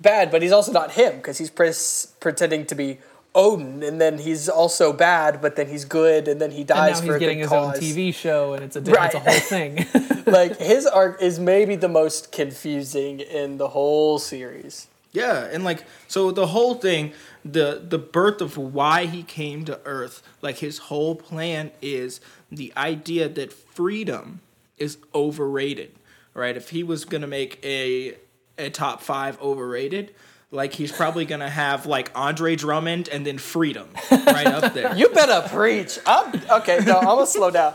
[0.00, 2.98] bad, but he's also not him because he's pres- pretending to be
[3.34, 7.00] Odin, and then he's also bad, but then he's good, and then he And dies
[7.02, 7.76] now for he's a getting his cause.
[7.76, 9.06] own TV show, and it's a, Right.
[9.06, 9.86] it's a whole thing.
[10.26, 14.86] like his arc is maybe the most confusing in the whole series.
[15.12, 17.12] Yeah, and like so the whole thing,
[17.44, 22.20] the the birth of why he came to Earth, like his whole plan is
[22.50, 24.40] the idea that freedom
[24.78, 25.92] is overrated,
[26.34, 26.56] right?
[26.56, 28.16] If he was gonna make a
[28.58, 30.14] a top five overrated,
[30.50, 34.94] like he's probably gonna have like Andre Drummond and then freedom right up there.
[34.96, 35.98] You better preach.
[36.06, 36.80] I'm okay.
[36.84, 37.74] No, I'm gonna slow down.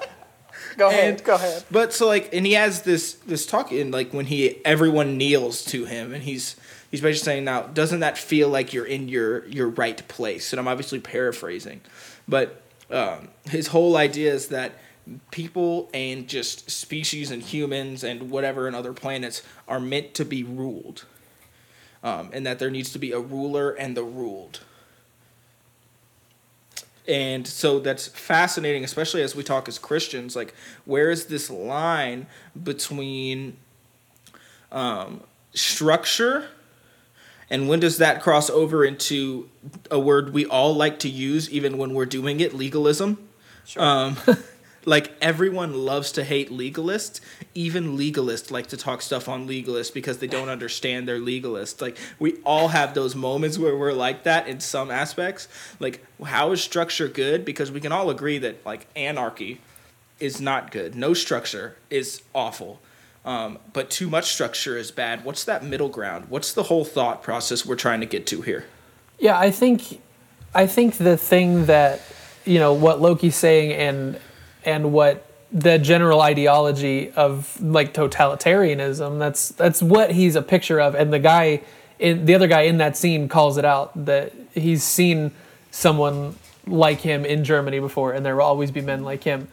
[0.78, 1.16] Go ahead.
[1.16, 1.64] And- Go ahead.
[1.72, 5.64] But so like, and he has this this talk in like when he everyone kneels
[5.66, 6.56] to him, and he's
[6.92, 10.54] he's basically saying, now doesn't that feel like you're in your your right place?
[10.54, 11.82] And I'm obviously paraphrasing,
[12.28, 14.74] but um, his whole idea is that
[15.32, 20.44] people and just species and humans and whatever and other planets are meant to be
[20.44, 21.06] ruled,
[22.04, 24.62] um, and that there needs to be a ruler and the ruled.
[27.08, 30.36] And so that's fascinating, especially as we talk as Christians.
[30.36, 30.54] Like,
[30.86, 32.28] where is this line
[32.64, 33.58] between
[34.72, 35.22] um,
[35.54, 36.50] structure
[37.52, 39.50] and when does that cross over into
[39.92, 43.28] a word we all like to use, even when we're doing it legalism?
[43.76, 44.16] Um,
[44.86, 47.20] like, everyone loves to hate legalists.
[47.54, 51.82] Even legalists like to talk stuff on legalists because they don't understand they're legalists.
[51.82, 55.50] Like, we all have those moments where we're like that in some aspects.
[55.78, 57.44] Like, how is structure good?
[57.44, 59.60] Because we can all agree that, like, anarchy
[60.22, 60.96] is not good.
[60.96, 62.80] No structure is awful.
[63.24, 65.24] Um, but too much structure is bad.
[65.24, 66.26] What's that middle ground?
[66.30, 68.66] What's the whole thought process we're trying to get to here?
[69.20, 70.02] Yeah, I think
[70.56, 72.02] I think the thing that
[72.46, 74.20] you know what Loki's saying and
[74.66, 80.96] and what the general ideology of like totalitarianism that's that's what he's a picture of
[80.96, 81.62] and the guy
[82.00, 85.32] in the other guy in that scene calls it out that he's seen
[85.70, 89.50] someone like him in Germany before and there will always be men like him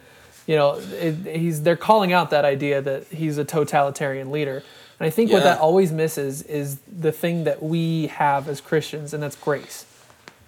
[0.48, 4.64] you know it, he's they're calling out that idea that he's a totalitarian leader.
[4.98, 9.14] And I think what that always misses is the thing that we have as Christians
[9.14, 9.86] and that's grace.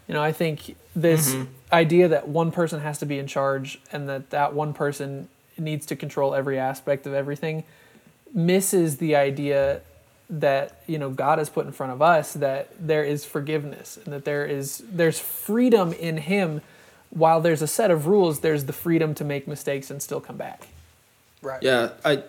[0.09, 1.45] You know, I think this mm-hmm.
[1.73, 5.87] idea that one person has to be in charge and that that one person needs
[5.87, 7.63] to control every aspect of everything
[8.35, 9.83] misses the idea
[10.29, 14.13] that you know God has put in front of us that there is forgiveness and
[14.15, 16.61] that there is there's freedom in him
[17.11, 20.37] while there's a set of rules there's the freedom to make mistakes and still come
[20.37, 20.69] back.
[21.43, 21.63] Right.
[21.63, 22.23] Yeah, I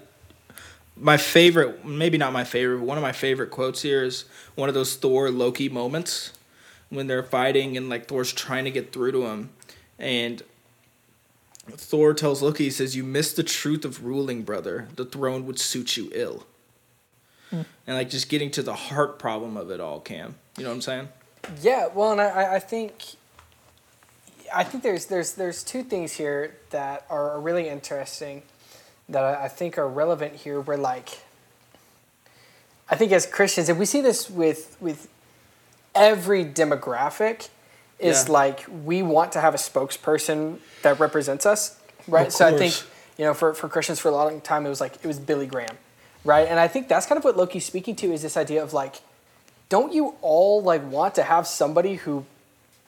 [0.97, 4.69] my favorite, maybe not my favorite, but one of my favorite quotes here is one
[4.69, 6.33] of those Thor Loki moments
[6.89, 9.49] when they're fighting and like Thor's trying to get through to him
[9.97, 10.43] and
[11.69, 14.87] Thor tells Loki, he says, You missed the truth of ruling, brother.
[14.95, 16.45] The throne would suit you ill.
[17.49, 17.61] Hmm.
[17.87, 20.35] And like just getting to the heart problem of it all, Cam.
[20.57, 21.09] You know what I'm saying?
[21.61, 23.03] Yeah, well, and I- I, I think,
[24.53, 28.43] I think there's there's there's two things here that are really interesting,
[29.09, 30.59] that I, I think are relevant here.
[30.59, 31.19] Where like,
[32.89, 35.07] I think as Christians, and we see this with with
[35.95, 37.49] every demographic,
[37.99, 38.31] is Yeah.
[38.33, 42.31] like we want to have a spokesperson that represents us, right?
[42.31, 42.73] So I think
[43.17, 45.47] you know for for Christians for a long time it was like it was Billy
[45.47, 45.77] Graham,
[46.25, 46.47] right?
[46.47, 48.95] And I think that's kind of what Loki's speaking to is this idea of like
[49.69, 52.25] don't you all like want to have somebody who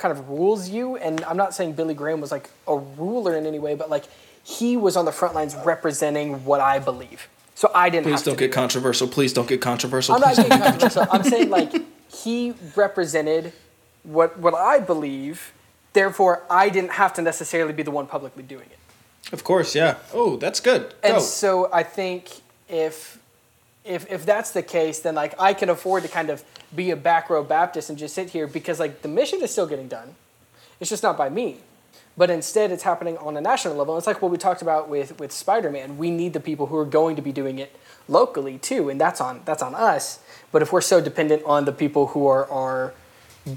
[0.04, 3.46] kind of rules you and i'm not saying billy graham was like a ruler in
[3.46, 4.04] any way but like
[4.44, 8.24] he was on the front lines representing what i believe so i didn't Please have
[8.26, 9.08] don't to get controversial.
[9.08, 10.16] Please don't get controversial.
[10.16, 11.72] i'm not getting controversial i'm saying like
[12.12, 13.54] he represented
[14.04, 15.54] what what i believe
[15.94, 18.80] therefore i didn't have to necessarily be the one publicly doing it
[19.32, 19.96] Of course, yeah.
[20.14, 20.82] Oh, that's good.
[21.02, 21.20] and Go.
[21.22, 22.22] so I think
[22.68, 23.18] if
[23.86, 26.44] if if that's the case, then like I can afford to kind of
[26.76, 29.68] be a back row Baptist and just sit here because like the mission is still
[29.68, 30.16] getting done.
[30.80, 31.58] It's just not by me.
[32.16, 33.98] But instead it's happening on a national level.
[33.98, 35.98] It's like what we talked about with with Spider-Man.
[35.98, 37.76] We need the people who are going to be doing it
[38.08, 40.20] locally too, and that's on that's on us.
[40.52, 42.94] But if we're so dependent on the people who are are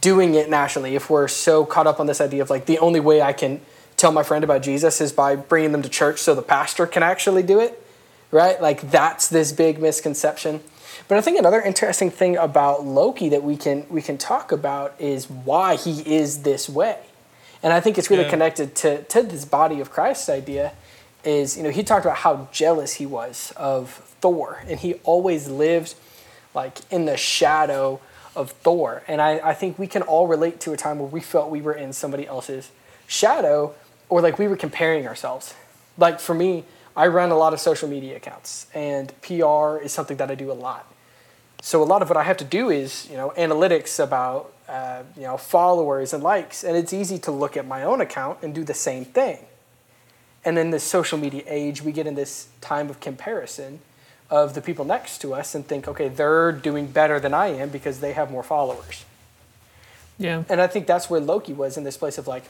[0.01, 2.99] doing it nationally, if we're so caught up on this idea of like the only
[2.99, 3.61] way I can
[3.97, 7.03] tell my friend about Jesus is by bringing them to church so the pastor can
[7.03, 7.86] actually do it,
[8.31, 8.61] right?
[8.61, 10.61] Like that's this big misconception.
[11.09, 14.95] But I think another interesting thing about Loki that we can we can talk about
[14.99, 16.99] is why he is this way.
[17.62, 18.31] And I think it's really Yeah.
[18.31, 20.73] connected to, to this body of Christ idea
[21.25, 25.49] is, you know, he talked about how jealous he was of Thor and he always
[25.49, 25.95] lived
[26.55, 28.01] like in the shadow
[28.35, 29.03] of Thor.
[29.09, 31.61] And I, I think we can all relate to a time where we felt we
[31.61, 32.71] were in somebody else's
[33.07, 33.75] shadow
[34.09, 35.55] or like we were comparing ourselves.
[35.99, 36.65] Like for me,
[36.97, 40.51] I run a lot of social media accounts and PR is something that I do
[40.51, 40.91] a lot.
[41.61, 45.03] So a lot of what I have to do is, you know, analytics about, uh,
[45.17, 46.65] you know, followers and likes.
[46.65, 49.39] And it's easy to look at my own account and do the same thing.
[50.45, 53.81] And in this social media age, we get in this time of comparison
[54.31, 57.69] of the people next to us and think, okay, they're doing better than I am
[57.69, 59.05] because they have more followers.
[60.19, 60.45] Yeah.
[60.49, 62.45] And I think that's where Loki was in this place of like,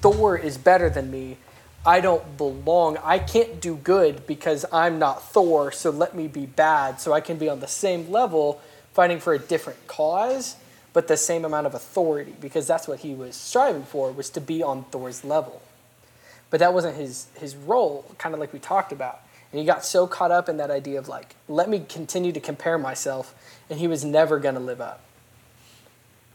[0.00, 1.36] Thor is better than me.
[1.86, 2.96] I don't belong.
[3.04, 7.20] I can't do good because I'm not Thor, so let me be bad so I
[7.20, 8.60] can be on the same level
[8.92, 10.56] fighting for a different cause
[10.94, 14.40] but the same amount of authority because that's what he was striving for was to
[14.40, 15.60] be on Thor's level.
[16.48, 19.20] But that wasn't his his role, kind of like we talked about.
[19.52, 22.40] And he got so caught up in that idea of like, let me continue to
[22.40, 23.34] compare myself,
[23.68, 25.00] and he was never going to live up.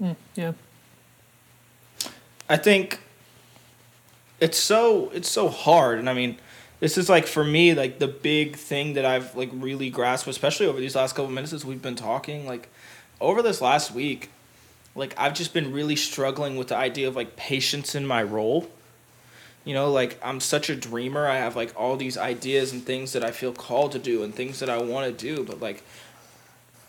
[0.02, 0.52] Mm, yeah.
[2.50, 3.00] I think
[4.40, 6.38] it's so it's so hard, and I mean,
[6.80, 10.66] this is like for me like the big thing that I've like really grasped, especially
[10.66, 12.46] over these last couple minutes as we've been talking.
[12.46, 12.70] Like
[13.20, 14.30] over this last week,
[14.96, 18.68] like I've just been really struggling with the idea of like patience in my role.
[19.66, 21.28] You know, like I'm such a dreamer.
[21.28, 24.34] I have like all these ideas and things that I feel called to do and
[24.34, 25.84] things that I want to do, but like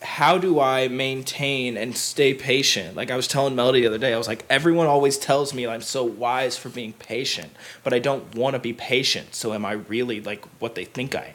[0.03, 2.97] how do I maintain and stay patient?
[2.97, 5.67] Like I was telling Melody the other day, I was like, everyone always tells me
[5.67, 7.53] I'm so wise for being patient,
[7.85, 9.35] but I don't want to be patient.
[9.35, 11.35] So am I really like what they think I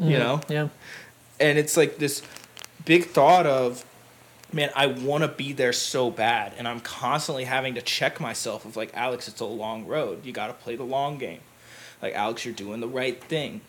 [0.00, 0.08] am?
[0.08, 0.18] You Mhm.
[0.20, 0.40] know?
[0.48, 0.68] Yeah.
[1.40, 2.22] And it's like this
[2.84, 3.84] big thought of,
[4.52, 8.64] man, I want to be there so bad, and I'm constantly having to check myself
[8.64, 10.24] of like, Alex, it's a long road.
[10.24, 11.40] You got to play the long game.
[12.00, 13.60] Like Alex, you're doing the right thing.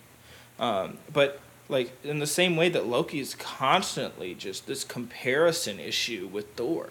[0.60, 6.27] Um, but like in the same way that Loki is constantly just this comparison issue
[6.32, 6.89] with Thor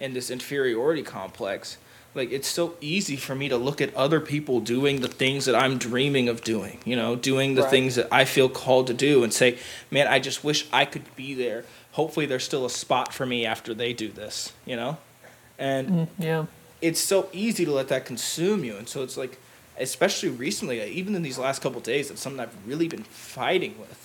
[0.00, 1.76] and this inferiority complex,
[2.14, 5.54] like it's so easy for me to look at other people doing the things that
[5.54, 7.70] I'm dreaming of doing, you know, doing the Right.
[7.70, 9.58] things that I feel called to do and say,
[9.90, 11.64] man, I just wish I could be there.
[11.92, 14.98] Hopefully there's still a spot for me after they do this, you know?
[15.58, 16.46] And Mm, yeah.
[16.80, 19.38] it's so easy to let that consume you and so it's like
[19.78, 24.01] especially recently even in these last couple days it's something i've really been fighting with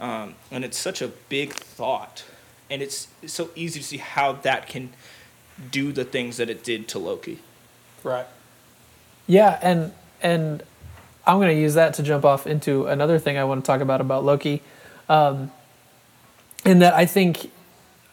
[0.00, 2.24] um, and it's such a big thought
[2.68, 4.90] and it's, it's so easy to see how that can
[5.70, 7.38] do the things that it did to loki
[8.02, 8.26] Right.
[9.26, 10.62] Yeah, and and
[11.26, 13.80] I'm going to use that to jump off into another thing I want to talk
[13.80, 14.62] about about Loki,
[15.08, 15.50] um,
[16.64, 17.50] in that I think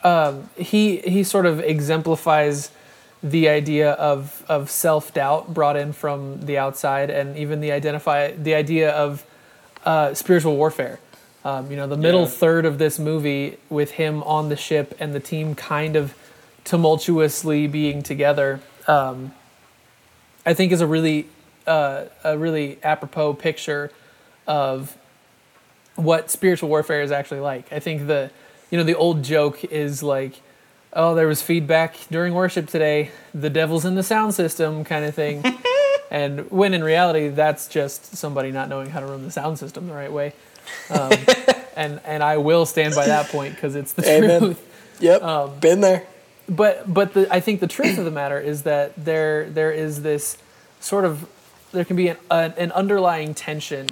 [0.03, 2.71] um, he he sort of exemplifies
[3.23, 8.31] the idea of of self doubt brought in from the outside, and even the identify
[8.31, 9.25] the idea of
[9.85, 10.99] uh, spiritual warfare.
[11.47, 12.27] Um, you know, the middle Yeah.
[12.27, 16.13] third of this movie with him on the ship and the team kind of
[16.65, 18.59] tumultuously being together.
[18.85, 19.31] Um,
[20.45, 21.27] I think is a really
[21.65, 23.91] uh, a really apropos picture
[24.45, 24.97] of
[25.95, 27.71] what spiritual warfare is actually like.
[27.71, 28.29] I think the
[28.69, 30.33] you know the old joke is like,
[30.91, 33.11] oh, there was feedback during worship today.
[33.33, 35.43] The devil's in the sound system, kind of thing.
[36.11, 39.87] and when in reality, that's just somebody not knowing how to run the sound system
[39.87, 40.33] the right way.
[40.89, 41.11] Um,
[41.75, 44.39] and and I will stand by that point because it's the Amen.
[44.39, 44.63] truth
[44.99, 45.61] Yep.
[45.61, 46.07] Been there.
[46.49, 50.01] but but the, I think the truth of the matter is that there there is
[50.01, 50.37] this
[50.79, 51.27] sort of
[51.71, 53.87] there can be an, an, an underlying tension,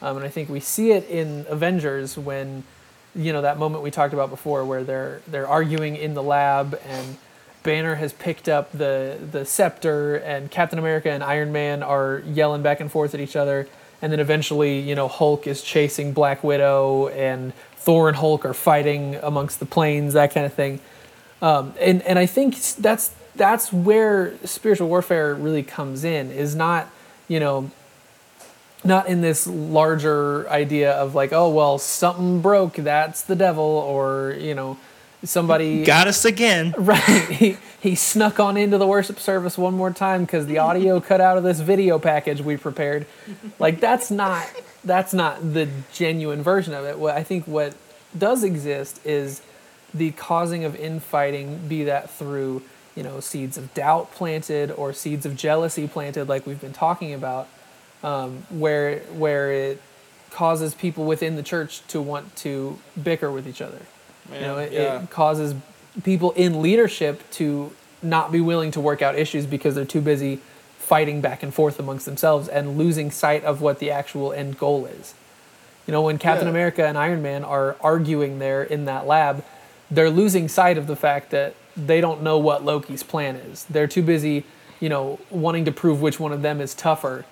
[0.00, 2.64] um, and I think we see it in Avengers when
[3.14, 6.78] you know that moment we talked about before where they're they're arguing in the lab
[6.86, 7.18] and
[7.62, 12.62] Banner has picked up the the scepter and Captain America and Iron Man are yelling
[12.62, 13.68] back and forth at each other
[14.00, 18.54] and then eventually you know Hulk is chasing Black Widow and Thor and Hulk are
[18.54, 20.80] fighting amongst the planes that kind of thing.
[21.40, 26.90] Um, and and I think that's that's where spiritual warfare really comes in is not
[27.28, 27.70] you know
[28.84, 34.36] not in this larger idea of like oh well something broke that's the devil or
[34.38, 34.76] you know
[35.24, 36.74] somebody got us again.
[36.78, 37.00] Right.
[37.28, 41.20] He, he snuck on into the worship service one more time because the audio cut
[41.20, 43.06] out of this video package we prepared.
[43.58, 44.46] Like that's not
[44.84, 46.98] that's not the genuine version of it.
[46.98, 47.74] What i think what
[48.16, 49.42] does exist is
[49.92, 52.62] the causing of infighting be that through
[52.94, 57.12] you know seeds of doubt planted or seeds of jealousy planted like we've been talking
[57.14, 57.48] about
[58.02, 59.82] um, where where it
[60.30, 63.80] causes people within the church to want to bicker with each other
[64.32, 65.02] you know, it, yeah.
[65.02, 65.54] it causes
[66.04, 67.72] people in leadership to
[68.02, 70.40] not be willing to work out issues because they're too busy
[70.78, 74.86] fighting back and forth amongst themselves and losing sight of what the actual end goal
[74.86, 75.14] is.
[75.86, 76.50] You know, when Captain Yeah.
[76.50, 79.44] America and Iron Man are arguing there in that lab,
[79.90, 83.64] they're losing sight of the fact that they don't know what Loki's plan is.
[83.64, 84.44] They're too busy,
[84.80, 87.24] you know, wanting to prove which one of them is tougher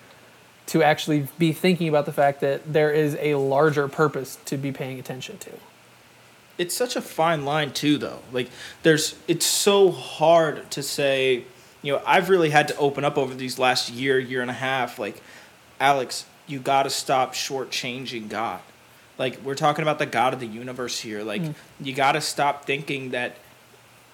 [0.67, 4.71] to actually be thinking about the fact that there is a larger purpose to be
[4.71, 5.51] paying attention to.
[6.57, 8.19] It's such a fine line too though.
[8.31, 8.49] Like
[8.83, 11.45] there's it's so hard to say
[11.81, 14.55] you know i've really had to open up over these last year year and a
[14.55, 14.99] half.
[14.99, 15.21] Like
[15.79, 18.61] alex you got to stop shortchanging god.
[19.17, 21.23] Like we're talking about the god of the universe here.
[21.23, 21.41] Like
[21.79, 23.35] you got to stop thinking that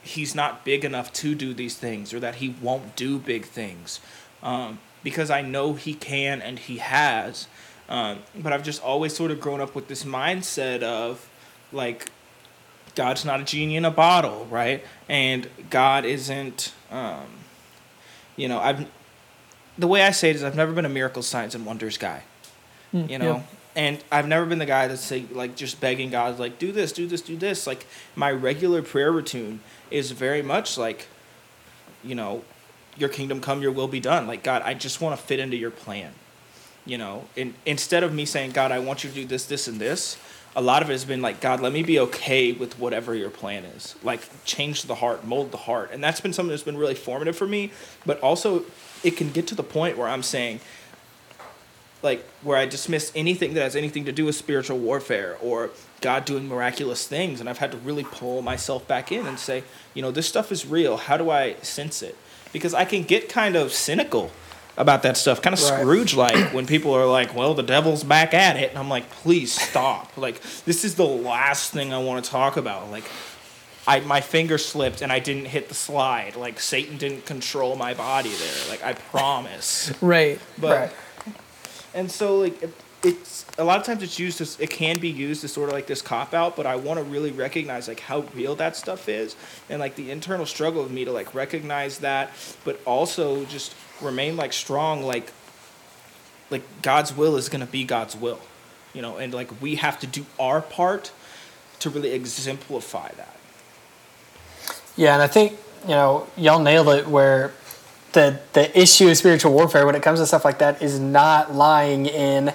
[0.01, 3.99] he's not big enough to do these things or that he won't do big things.
[4.41, 7.47] Um, because i know he can and he has.
[7.87, 11.29] Um, but i've just always sort of grown up with this mindset of
[11.71, 12.09] like
[12.95, 14.83] God's not a genie in a bottle, right?
[15.09, 17.25] And God isn't, um,
[18.35, 18.87] you know, I've
[19.77, 22.23] the way I say it is I've never been a miracle signs and wonders guy,
[22.91, 23.43] you know, yeah.
[23.75, 27.07] and I've never been the guy that's like just begging God like do this, do
[27.07, 27.65] this, do this.
[27.65, 31.07] Like my regular prayer routine is very much like,
[32.03, 32.43] you know,
[32.97, 34.27] your kingdom come, your will be done.
[34.27, 36.11] Like God, I just want to fit into your plan,
[36.85, 37.25] you know.
[37.35, 40.17] And instead of me saying God, I want you to do this, this, and this
[40.55, 43.29] a lot of it has been like god let me be okay with whatever your
[43.29, 43.95] plan is.
[44.03, 45.91] Like change the heart mold the heart.
[45.91, 47.71] And that's been something that's been really formative for me.
[48.05, 48.63] But also
[49.03, 50.59] it can get to the point where i'm saying
[52.01, 56.25] like where i dismiss anything that has anything to do with spiritual warfare or god
[56.25, 57.39] doing miraculous things.
[57.39, 60.51] And i've had to really pull myself back in and say you know this stuff
[60.51, 60.97] is real.
[60.97, 62.15] How do i sense it?
[62.51, 64.31] Because i can get kind of cynical
[64.77, 65.79] about that stuff kind of Right.
[65.81, 69.09] scrooge like when people are like well the devil's back at it and i'm like
[69.09, 73.03] please stop like this is the last thing i want to talk about like
[73.85, 76.37] I my finger slipped and I didn't hit the slide.
[76.37, 78.69] Like Satan didn't control my body there.
[78.69, 79.91] Like I promise.
[80.01, 80.39] Right.
[80.57, 80.77] But
[81.27, 81.35] right.
[81.93, 85.09] and so like it, it's a lot of times it's used as it can be
[85.09, 87.99] used as sort of like this cop out, but I want to really recognize like
[87.99, 89.35] how real that stuff is
[89.69, 92.31] and like the internal struggle of me to like recognize that,
[92.63, 95.31] but also just remain like strong like
[96.49, 98.39] like God's will is gonna be God's will,
[98.93, 101.11] you know, and like we have to do our part
[101.79, 103.35] to really exemplify that.
[104.95, 107.07] Yeah, and I think you know y'all nailed it.
[107.07, 107.51] Where
[108.13, 111.53] the the issue of spiritual warfare when it comes to stuff like that is not
[111.53, 112.53] lying in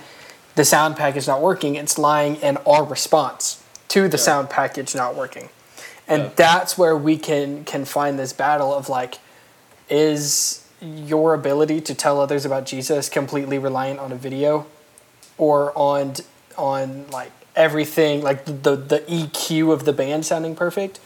[0.54, 1.74] the sound package not working.
[1.74, 5.48] It's lying in our response to the sound package not working,
[6.06, 6.30] and Yeah.
[6.36, 9.18] that's where we can can find this battle of like,
[9.88, 14.66] is your ability to tell others about Jesus completely reliant on a video,
[15.36, 16.14] or on
[16.56, 21.00] on like everything like the the EQ of the band sounding perfect?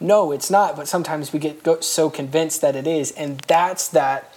[0.00, 0.76] No, it's not.
[0.76, 4.32] But sometimes we get so convinced that it is, and that's that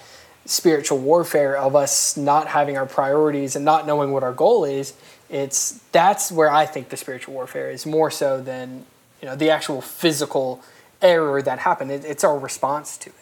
[0.46, 4.94] spiritual warfare of us not having our priorities and not knowing what our goal is.
[5.30, 8.86] It's that's where I think the spiritual warfare is more so than
[9.22, 10.62] you know the actual physical
[11.02, 11.92] error that happened.
[11.92, 13.16] It, it's our response to it.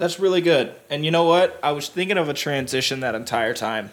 [0.00, 0.74] That's really good.
[0.88, 1.60] And you know what?
[1.62, 3.90] I was thinking of a transition that entire time,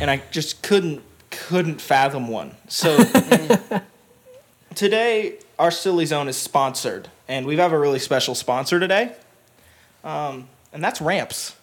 [0.00, 2.54] and I just couldn't couldn't fathom one.
[2.68, 2.96] So
[4.76, 9.12] today, our silly zone is sponsored, and we have a really special sponsor today,
[10.04, 11.56] um, and that's Ramps.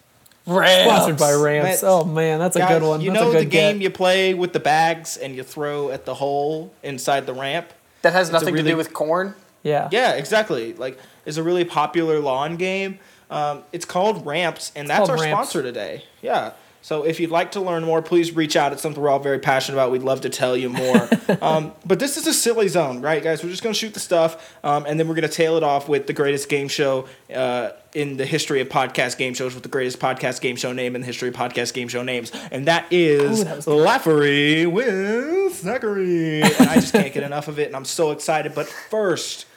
[0.46, 0.84] Ramps.
[0.84, 1.66] Sponsored by Ramps.
[1.66, 1.84] Ramps.
[1.84, 3.00] Oh man, that's a Guys, good one.
[3.00, 3.84] You that's know a good the game get.
[3.84, 7.72] you play with the bags and you throw at the hole inside the ramp.
[8.02, 9.34] That has a nothing to do with corn.
[9.64, 9.90] Yeah.
[9.92, 10.74] Yeah, exactly.
[10.74, 13.00] Like, it's a really popular lawn game.
[13.30, 15.30] Um, it's called Ramps, and that's our Ramps.
[15.30, 16.04] sponsor today.
[16.22, 16.54] Yeah.
[16.86, 18.72] So if you'd like to learn more, please reach out.
[18.72, 19.92] It's something we're all very passionate about.
[19.92, 21.10] We'd love to tell you more.
[21.42, 23.44] um, but this is a silly zone, right, guys?
[23.44, 25.64] We're just going to shoot the stuff, um, and then we're going to tail it
[25.64, 29.64] off with the greatest game show uh, in the history of podcast game shows, with
[29.64, 32.68] the greatest podcast game show name in the history of podcast game show names, and
[32.68, 36.44] that is Ooh, that Laffery with Zachary.
[36.44, 38.54] And I just can't get enough of it, and I'm so excited.
[38.54, 39.48] But first,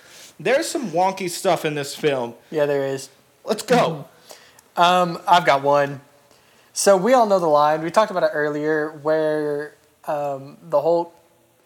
[0.40, 2.32] there's some wonky stuff in this film.
[2.50, 3.10] Yeah, there is.
[3.48, 4.04] Let's go.
[4.76, 6.00] Um, I've got one.
[6.72, 7.82] So we all know the line.
[7.82, 9.74] We talked about it earlier, where
[10.06, 11.12] um, the whole,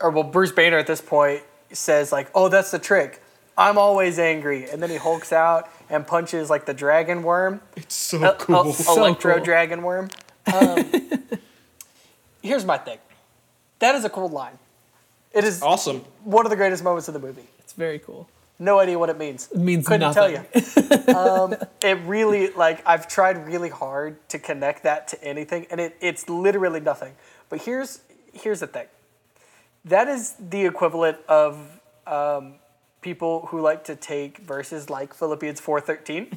[0.00, 3.20] or well, Bruce Banner at this point says like, "Oh, that's the trick.
[3.58, 7.94] I'm always angry," and then he hulks out and punches like the dragon worm, It's
[7.94, 8.56] so uh, cool.
[8.70, 9.44] uh, So electro cool.
[9.44, 10.08] dragon worm.
[10.54, 10.90] Um,
[12.42, 12.98] here's my thing.
[13.80, 14.58] That is a cool line.
[15.32, 15.98] It is awesome.
[16.24, 17.48] one of the greatest moments of the movie.
[17.58, 18.28] It's very cool.
[18.62, 19.48] No idea what it means.
[19.50, 20.44] It means Couldn't nothing.
[20.52, 21.14] tell you.
[21.16, 25.96] um, it really like I've tried really hard to connect that to anything, and it,
[26.00, 27.14] it's literally nothing.
[27.48, 28.00] But here's
[28.32, 28.86] here's the thing.
[29.84, 32.54] That is the equivalent of um,
[33.00, 36.32] people who like to take verses like Philippians 4:13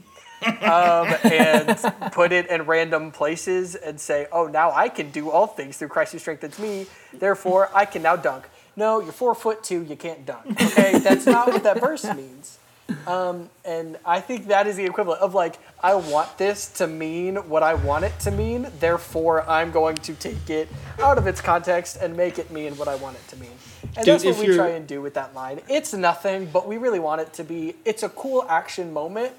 [0.64, 5.46] um, and put it in random places and say, "Oh, now I can do all
[5.46, 6.88] things through Christ who strengthens me.
[7.14, 9.84] Therefore, I can now dunk." No, you're four foot two.
[9.84, 10.46] You can't dunk.
[10.62, 12.60] Okay, that's not what that verse means.
[13.08, 17.36] Um, and I think that is the equivalent of like, I want this to mean
[17.50, 18.68] what I want it to mean.
[18.80, 20.68] Therefore, I'm going to take it
[21.02, 23.50] out of its context and make it mean what I want it to mean.
[23.96, 25.62] And Dude, that's what we you're- try and do with that line.
[25.68, 27.76] It's nothing, but we really want it to be.
[27.86, 29.34] It's a cool action moment.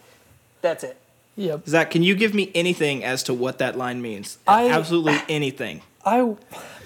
[0.63, 0.97] That's it.
[1.37, 1.69] Yep.
[1.69, 4.39] Zach, can you give me anything as to what that line means?
[4.49, 5.83] I- Absolutely anything.
[6.07, 6.37] I,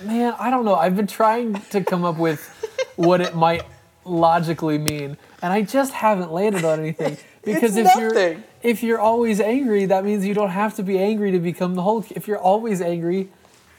[0.03, 0.75] man, I don't know.
[0.75, 2.41] I've been trying to come up with
[2.97, 3.63] what it might
[4.07, 7.19] logically mean, and I just haven't landed on anything.
[7.43, 10.99] Because It's if you're if you're always angry, that means you don't have to be
[10.99, 12.11] angry to become the Hulk.
[12.11, 13.31] If you're always angry,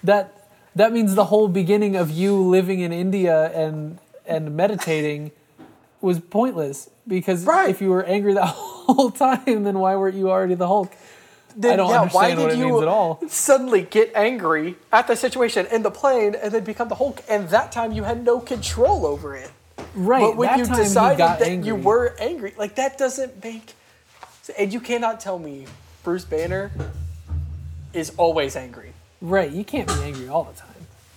[0.03, 5.29] that that means the whole beginning of you living in India and and meditating
[6.01, 6.89] was pointless.
[7.07, 7.69] Because Right.
[7.69, 10.91] if you were angry that whole time, then why weren't you already the Hulk?
[11.55, 13.21] Then, I don't yeah, why understand what did it you means at all.
[13.27, 17.21] suddenly get angry at the situation in the plane and then become the Hulk?
[17.29, 19.51] And that time you had no control over it.
[19.93, 20.21] Right.
[20.21, 21.67] But when that you time decided got that angry.
[21.67, 23.73] you were angry, like that doesn't make.
[24.57, 25.65] And you cannot tell me
[26.03, 26.71] Bruce Banner
[27.93, 30.69] is always angry, Right, you can't be angry all the time.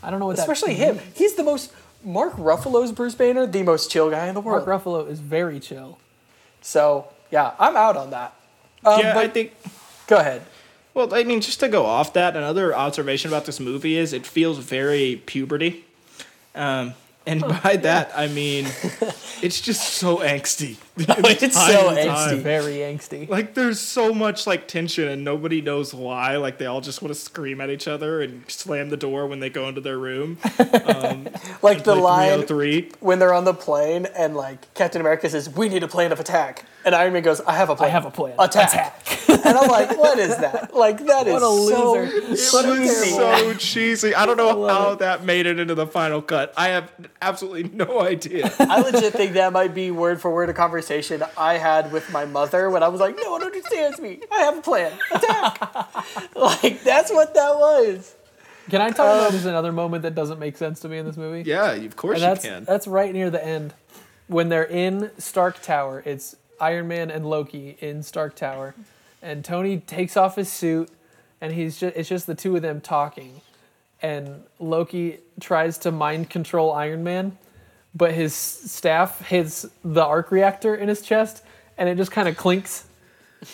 [0.03, 1.01] I don't know what especially that him.
[1.15, 1.73] He's the most.
[2.05, 4.67] Mark Ruffalo's Bruce Banner, the most chill guy in the world.
[4.67, 5.07] Mark world.
[5.07, 5.99] Ruffalo is very chill.
[6.61, 8.35] So yeah, I'm out on that.
[8.85, 9.55] Um, yeah, but I think.
[10.07, 10.43] Go ahead.
[10.95, 14.27] Well, I mean, just to go off that, another observation about this movie is it
[14.27, 15.85] feels very puberty.
[16.55, 16.95] Um,
[17.27, 18.67] and by that, I mean,
[19.43, 20.77] it's just so angsty.
[20.97, 22.29] the it's so entire angsty.
[22.31, 22.39] time.
[22.41, 23.29] Very angsty.
[23.29, 26.37] Like, there's so much, like, tension, and nobody knows why.
[26.37, 29.41] Like, they all just want to scream at each other and slam the door when
[29.41, 30.39] they go into their room.
[30.87, 31.29] Um,
[31.63, 32.93] like the Like line 303.
[33.01, 36.21] when they're on the plane and like Captain America says, "We need a plan of
[36.21, 37.89] attack," and Iron Man goes, "I have a plan.
[37.91, 38.35] I have a plan.
[38.39, 40.75] Attack." and I'm like, "What is that?
[40.75, 42.37] Like that is What a loser.
[42.37, 44.15] so It was so cheesy.
[44.15, 44.99] I don't know love how it.
[45.01, 46.53] that made it into the final cut.
[46.57, 48.53] I have absolutely no idea.
[48.61, 50.84] I legit think that might be word for word a conversation
[51.37, 54.21] I had with my mother when I was like, "No one understands me.
[54.33, 54.93] I have a plan.
[55.13, 58.15] Attack!" like that's what that was.
[58.71, 61.05] Can I talk about um, just another moment that doesn't make sense to me in
[61.07, 61.49] this movie?
[61.49, 62.65] Yeah, of course And you that's can.
[62.65, 63.75] that's right near the end.
[64.27, 68.75] When they're in Stark Tower, it's Iron Man and Loki in Stark Tower,
[69.21, 70.89] and Tony takes off his suit,
[71.43, 73.43] and he's just it's just the two of them talking,
[74.01, 77.37] and Loki tries to mind control Iron Man,
[77.95, 81.43] but his staff hits the arc reactor in his chest,
[81.79, 82.87] and it just kind of clinks.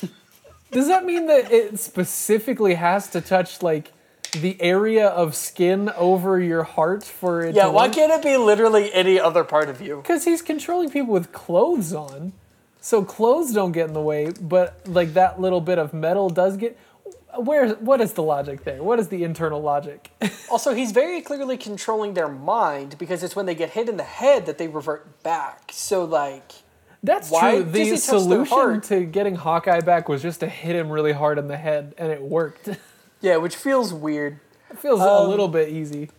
[0.73, 3.93] Does that mean that it specifically has to touch like
[4.33, 7.97] the area of skin over your heart for it Yeah, why work?
[7.97, 9.97] can't it be literally any other part of you?
[9.97, 12.33] Because he's controlling people with clothes on.
[12.81, 16.57] So clothes don't get in the way, but like that little bit of metal does
[16.57, 16.79] get.
[17.39, 17.75] Where?
[17.75, 18.83] What is the logic there?
[18.83, 20.11] What is the internal logic?
[20.51, 24.03] Also, he's very clearly controlling their mind because it's when they get hit in the
[24.03, 25.71] head that they revert back.
[25.73, 26.51] So, like,
[27.05, 27.65] That's Why true.
[27.67, 31.39] does The he solution to getting Hawkeye back was just to hit him really hard
[31.39, 32.69] in the head, and it worked.
[33.21, 34.41] yeah, which feels weird.
[34.73, 36.11] It feels a Um, little bit easy.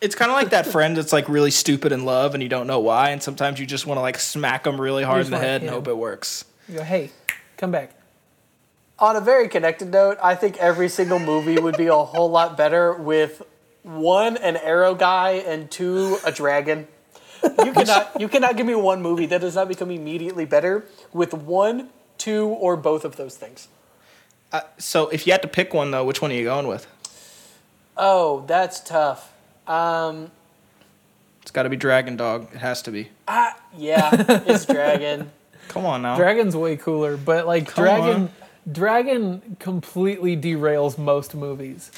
[0.00, 2.66] It's kind of like that friend that's like really stupid in love and you don't
[2.66, 5.38] know why, and sometimes you just want to like smack them really hard in the
[5.38, 6.44] head and hope it works.
[6.68, 7.12] You go, hey,
[7.56, 7.92] come back.
[8.98, 12.56] On a very connected note, I think every single movie would be a whole lot
[12.56, 13.42] better with
[13.82, 16.88] one an arrow guy and two a dragon.
[17.42, 21.34] You cannot you cannot give me one movie that does not become immediately better with
[21.34, 23.68] one, two, or both of those things.
[24.50, 26.86] Uh, so if you had to pick one though, which one are you going with?
[27.98, 29.32] Oh, that's tough.
[29.66, 30.30] Um,
[31.42, 32.48] It's got to be Dragon Dog.
[32.54, 33.10] It has to be.
[33.28, 34.10] ah, yeah,
[34.46, 35.30] it's dragon.
[35.68, 36.16] Come on now.
[36.16, 38.32] Dragon's way cooler, but like Come Dragon, on.
[38.70, 41.90] Dragon completely derails most movies.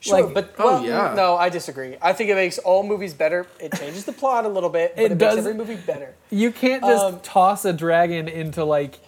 [0.00, 1.12] Sure, Like- but Oh, well, yeah.
[1.14, 1.96] no, I disagree.
[2.00, 3.46] I think it makes all movies better.
[3.60, 6.14] It changes the plot a little bit, but It it, does- makes every movie better.
[6.30, 8.98] You can't just Um, toss a dragon into like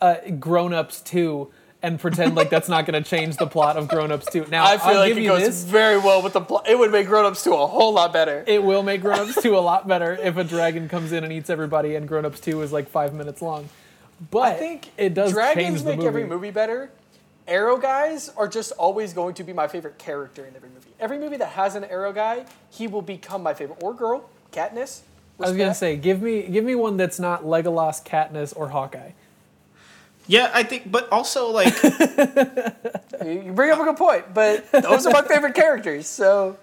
[0.00, 1.50] uh, Grown Ups Two
[1.82, 4.44] and pretend like that's not going to change the plot of Grown Ups Two.
[4.50, 5.64] Now I feel will like give it you goes this.
[5.64, 6.68] very well with the plot.
[6.68, 8.42] It would make Grown Ups 2 a whole lot better.
[8.46, 11.32] It will make Grown Ups Two a lot better if a dragon comes in and
[11.32, 13.68] eats everybody, and Grown Ups Two is like five minutes long.
[14.30, 16.08] But I think it does dragons change the make movie.
[16.08, 16.90] every movie better.
[17.48, 20.90] Arrow guys are just always going to be my favorite character in every movie.
[21.00, 23.82] Every movie that has an arrow guy, he will become my favorite.
[23.82, 25.00] Or girl, Katniss.
[25.40, 29.12] I was gonna say, give me give me one that's not Legolas, Katniss, or Hawkeye.
[30.26, 35.06] Yeah, I think, but also like You you bring up a good point, but those
[35.06, 36.06] are my favorite characters.
[36.06, 36.58] So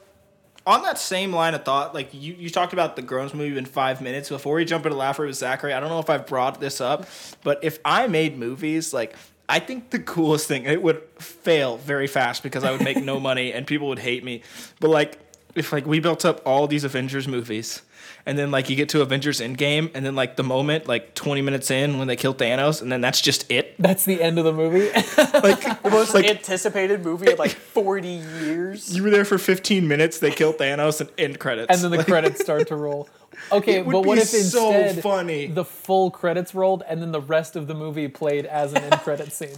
[0.68, 3.66] on that same line of thought, like you, you talked about the Groans movie in
[3.66, 4.28] five minutes.
[4.28, 7.08] Before we jump into Laugher with Zachary, I don't know if I've brought this up,
[7.42, 9.16] but if I made movies, like
[9.48, 13.18] I think the coolest thing it would fail very fast because I would make no
[13.32, 14.44] money and people would hate me.
[14.82, 15.18] But like
[15.56, 17.82] if like we built up all these Avengers movies
[18.28, 21.42] and then like you get to Avengers Endgame and then like the moment like 20
[21.42, 23.74] minutes in when they kill Thanos and then that's just it.
[23.80, 24.90] That's the end of the movie.
[25.18, 28.94] Like The most like anticipated movie in like 40 years.
[28.94, 31.68] you were there for 15 minutes, they kill Thanos and end credits.
[31.70, 33.08] and then the credits start to roll.
[33.52, 35.48] Okay, but what if so instead funny.
[35.48, 39.02] the full credits rolled and then the rest of the movie played as an end
[39.02, 39.58] credit scene?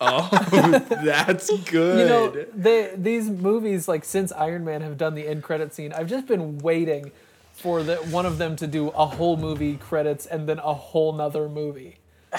[0.00, 0.28] Oh,
[1.02, 1.98] that's good.
[1.98, 5.92] You know, they, these movies, like since Iron Man have done the end credit scene,
[5.92, 7.10] I've just been waiting
[7.58, 11.12] for the one of them to do a whole movie credits and then a whole
[11.12, 11.96] nother movie.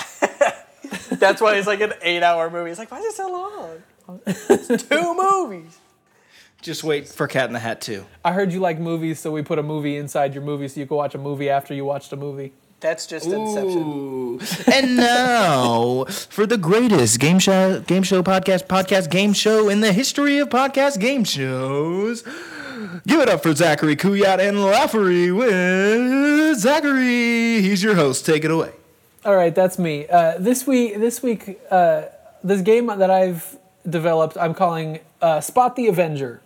[1.11, 2.69] That's why it's like an eight hour movie.
[2.69, 4.21] It's like, why is it so long?
[4.25, 5.13] It's two
[5.49, 5.77] movies.
[6.61, 8.05] Just wait for Cat in the Hat too.
[8.23, 10.85] I heard you like movies, so we put a movie inside your movie so you
[10.85, 12.53] can watch a movie after you watched a movie.
[12.79, 13.77] That's just Inception.
[13.77, 14.39] Ooh.
[14.71, 19.91] and now for the greatest game show game show podcast podcast game show in the
[19.91, 22.23] history of podcast game shows.
[23.05, 27.61] Give it up for Zachary Kuyat and Laffery with Zachary.
[27.61, 28.25] He's your host.
[28.25, 28.71] Take it away.
[29.25, 30.07] All right, that's me.
[30.07, 32.03] Uh, this week, this week, uh,
[32.43, 36.41] this game that I've developed, I'm calling uh, Spot the Avenger.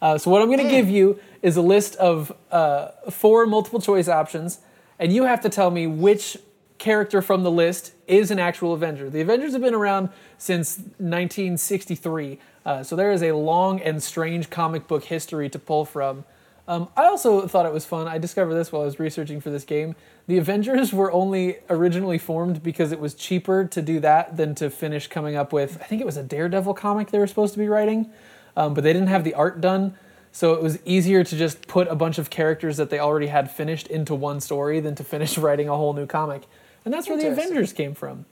[0.00, 3.80] Uh, so what I'm going to give you is a list of uh, four multiple
[3.80, 4.60] choice options,
[4.98, 6.36] and you have to tell me which
[6.78, 9.10] character from the list is an actual Avenger.
[9.10, 14.50] The Avengers have been around since 1963, uh, so there is a long and strange
[14.50, 16.24] comic book history to pull from.
[16.66, 18.08] Um, I also thought it was fun.
[18.08, 19.94] I discovered this while I was researching for this game.
[20.26, 24.70] The Avengers were only originally formed because it was cheaper to do that than to
[24.70, 25.78] finish coming up with.
[25.82, 28.10] I think it was a Daredevil comic they were supposed to be writing,
[28.56, 29.94] um, but they didn't have the art done.
[30.32, 33.50] So it was easier to just put a bunch of characters that they already had
[33.50, 36.44] finished into one story than to finish writing a whole new comic.
[36.84, 38.24] And that's where the Avengers came from.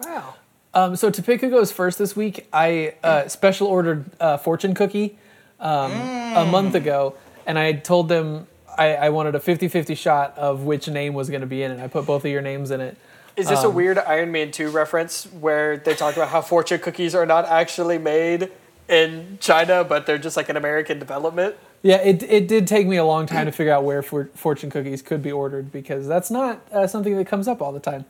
[0.00, 0.36] Wow.
[0.74, 4.74] Um, so to pick who goes first this week, I uh, special ordered uh, fortune
[4.74, 5.18] cookie
[5.60, 7.14] um, a month ago,
[7.46, 8.46] and I told them
[8.76, 11.80] I, I wanted a 50-50 shot of which name was going to be in it.
[11.80, 12.96] I put both of your names in it.
[13.36, 17.14] Is this a weird Iron Man 2 reference where they talk about how fortune cookies
[17.14, 18.50] are not actually made
[18.88, 21.54] in China, but they're just like an American development?
[21.82, 24.70] Yeah, it, it did take me a long time to figure out where for, fortune
[24.70, 28.04] cookies could be ordered because that's not uh, something that comes up all the time.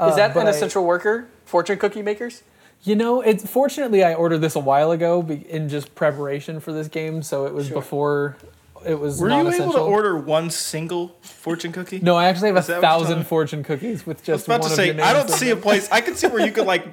[0.00, 1.28] Uh, Is that an I- essential worker?
[1.44, 2.42] Fortune cookie makers?
[2.82, 6.88] You know, it's fortunately I ordered this a while ago in just preparation for this
[6.88, 7.74] game, so it was Sure.
[7.74, 8.36] before
[8.84, 12.00] it was Were you able to order one single fortune cookie?
[12.00, 14.48] No, I actually have a Is that thousand fortune cookies with just.
[14.48, 14.54] One.
[14.54, 15.02] I was about one to say.
[15.02, 16.86] I don't in see a place I could see where you could like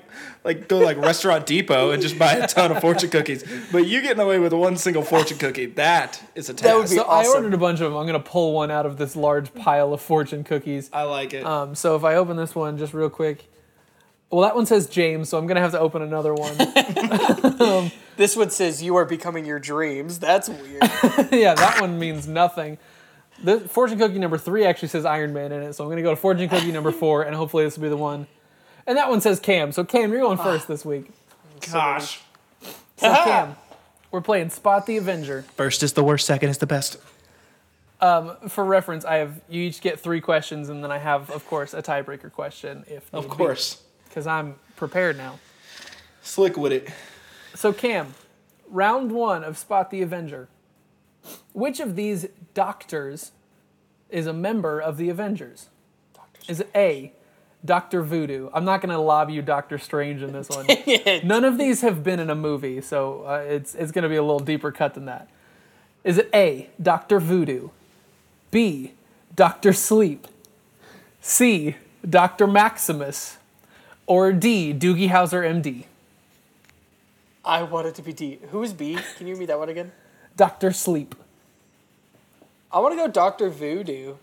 [0.44, 3.44] like go like Restaurant Depot and just buy a ton of fortune cookies.
[3.72, 6.64] But you getting away with one single fortune cookie, that is a task.
[6.64, 8.00] That would be So I ordered a bunch of them.
[8.00, 10.90] I'm gonna pull one out of this large pile of fortune cookies.
[10.94, 11.46] I like it.
[11.46, 13.50] Um, so if I open this one just real quick,
[14.30, 16.56] well, that one says James, so I'm gonna have to open another one.
[17.58, 20.20] Um, this one says you are becoming your dreams.
[20.20, 20.82] That's weird.
[21.32, 22.78] yeah, that one means nothing.
[23.44, 26.12] The fortune cookie number three actually says Iron Man in it, so I'm gonna go
[26.12, 28.28] to fortune cookie number four, and hopefully this will be the one.
[28.86, 29.72] And that one says Cam.
[29.72, 30.68] So Cam, you're going first ah.
[30.68, 31.10] this week.
[31.72, 32.22] Gosh.
[32.98, 33.56] So Cam,
[34.12, 35.44] we're playing Spot the Avenger.
[35.56, 36.98] First is the worst, second is the best.
[38.00, 41.46] Um, for reference, I have you each get three questions, and then I have, of
[41.48, 43.82] course, a tiebreaker question if Of course.
[44.18, 45.38] Because I'm prepared now.
[46.24, 46.90] Slick with it.
[47.54, 48.16] So Cam,
[48.68, 50.48] round one of Spot the Avenger.
[51.54, 53.32] Which of these doctors
[54.10, 55.70] is a member of the Avengers?
[56.48, 57.14] Is it A,
[57.64, 58.50] Doctor Voodoo?
[58.56, 60.66] I'm not going to lob you Doctor Strange in this one.
[61.24, 64.16] None of these have been in a movie, so uh, it's it's going to be
[64.16, 65.30] a little deeper cut than that.
[66.04, 67.70] Is it A, Doctor Voodoo?
[68.50, 68.94] B,
[69.36, 70.26] Doctor Sleep?
[71.22, 71.76] C,
[72.10, 73.37] Doctor Maximus?
[74.08, 75.84] Or D, Doogie Howser, MD?
[77.46, 78.40] I want it to be D.
[78.52, 78.98] Who's B?
[79.18, 79.92] Can you read that one again?
[80.36, 81.14] Doctor Sleep.
[82.72, 84.16] I want to go Doctor Voodoo.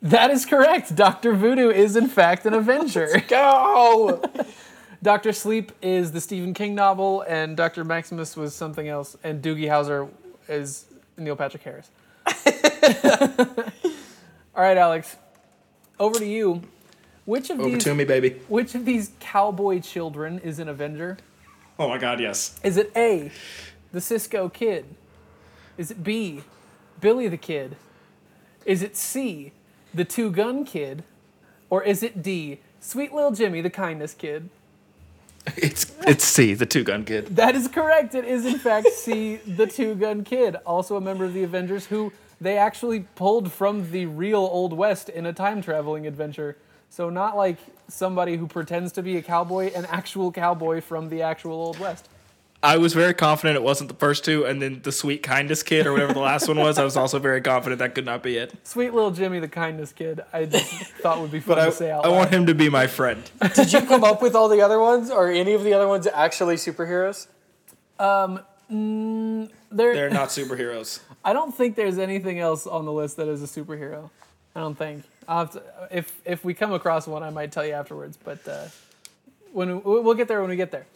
[0.00, 0.94] That is correct.
[0.94, 1.34] Dr.
[1.34, 3.22] Voodoo is, in fact, an Avenger.
[3.28, 4.22] Go.
[5.02, 5.32] Dr.
[5.32, 7.84] Sleep is the Stephen King novel, and Dr.
[7.84, 10.08] Maximus was something else, and Doogie Howser
[10.48, 10.86] is
[11.16, 11.90] Neil Patrick Harris.
[14.54, 15.16] All right, Alex.
[16.00, 16.62] Over to you.
[17.28, 18.40] Which of Over these to me, baby.
[18.48, 21.18] which of these cowboy children is an Avenger?
[21.78, 22.58] Oh my god, yes.
[22.64, 23.30] Is it A,
[23.92, 24.86] the Cisco Kid?
[25.76, 26.40] Is it B,
[27.02, 27.76] Billy the Kid?
[28.64, 29.52] Is it C,
[29.92, 31.04] the Two Gun Kid?
[31.68, 34.48] Or is it D, Sweet Little Jimmy the Kindness Kid?
[35.54, 37.36] It's it's C, the two gun kid.
[37.36, 38.14] That is correct.
[38.14, 41.86] It is in fact C, the Two Gun Kid, also a member of the Avengers,
[41.86, 42.10] who
[42.40, 46.56] they actually pulled from the real Old West in a time traveling adventure.
[46.90, 47.58] So not like
[47.88, 52.08] somebody who pretends to be a cowboy, an actual cowboy from the actual Old West.
[52.60, 55.86] I was very confident it wasn't the first two, and then the sweet kindness kid
[55.86, 56.76] or whatever the last one was.
[56.76, 58.52] I was also very confident that could not be it.
[58.64, 60.68] Sweet little Jimmy, the kindness kid, I just
[61.00, 62.16] thought would be fun But I, to say out I loud.
[62.16, 63.22] want him to be my friend.
[63.54, 65.08] Did you come up with all the other ones?
[65.08, 67.28] Are any of the other ones actually superheroes?
[68.00, 68.40] Um,
[68.72, 70.98] mm, there- They're not superheroes.
[71.24, 74.10] I don't think there's anything else on the list that is a superhero.
[74.56, 75.04] I don't think.
[75.28, 78.18] To, if if we come across one, I might tell you afterwards.
[78.22, 78.66] But uh,
[79.52, 80.86] when we, we'll get there when we get there.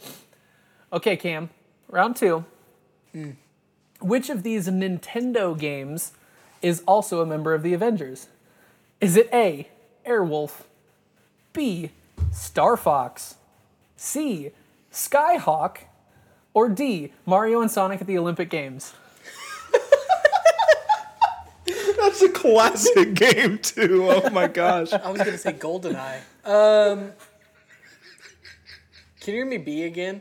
[0.93, 1.51] Okay, Cam,
[1.89, 2.45] round two.
[4.01, 6.13] Which of these Nintendo games
[6.63, 8.29] is also a member of the Avengers?
[9.01, 9.69] Is it A.
[10.07, 10.63] Airwolf,
[11.53, 11.91] B.
[12.33, 13.37] Star Fox,
[13.97, 14.51] C.
[14.91, 15.79] Skyhawk,
[16.55, 17.13] or D.
[17.27, 18.95] Mario and Sonic at the Olympic Games?
[22.03, 24.07] That's a classic game too.
[24.11, 24.93] Oh my gosh.
[24.93, 26.19] I was gonna say GoldenEye.
[26.45, 27.13] Um,
[29.21, 30.21] can you hear me B again?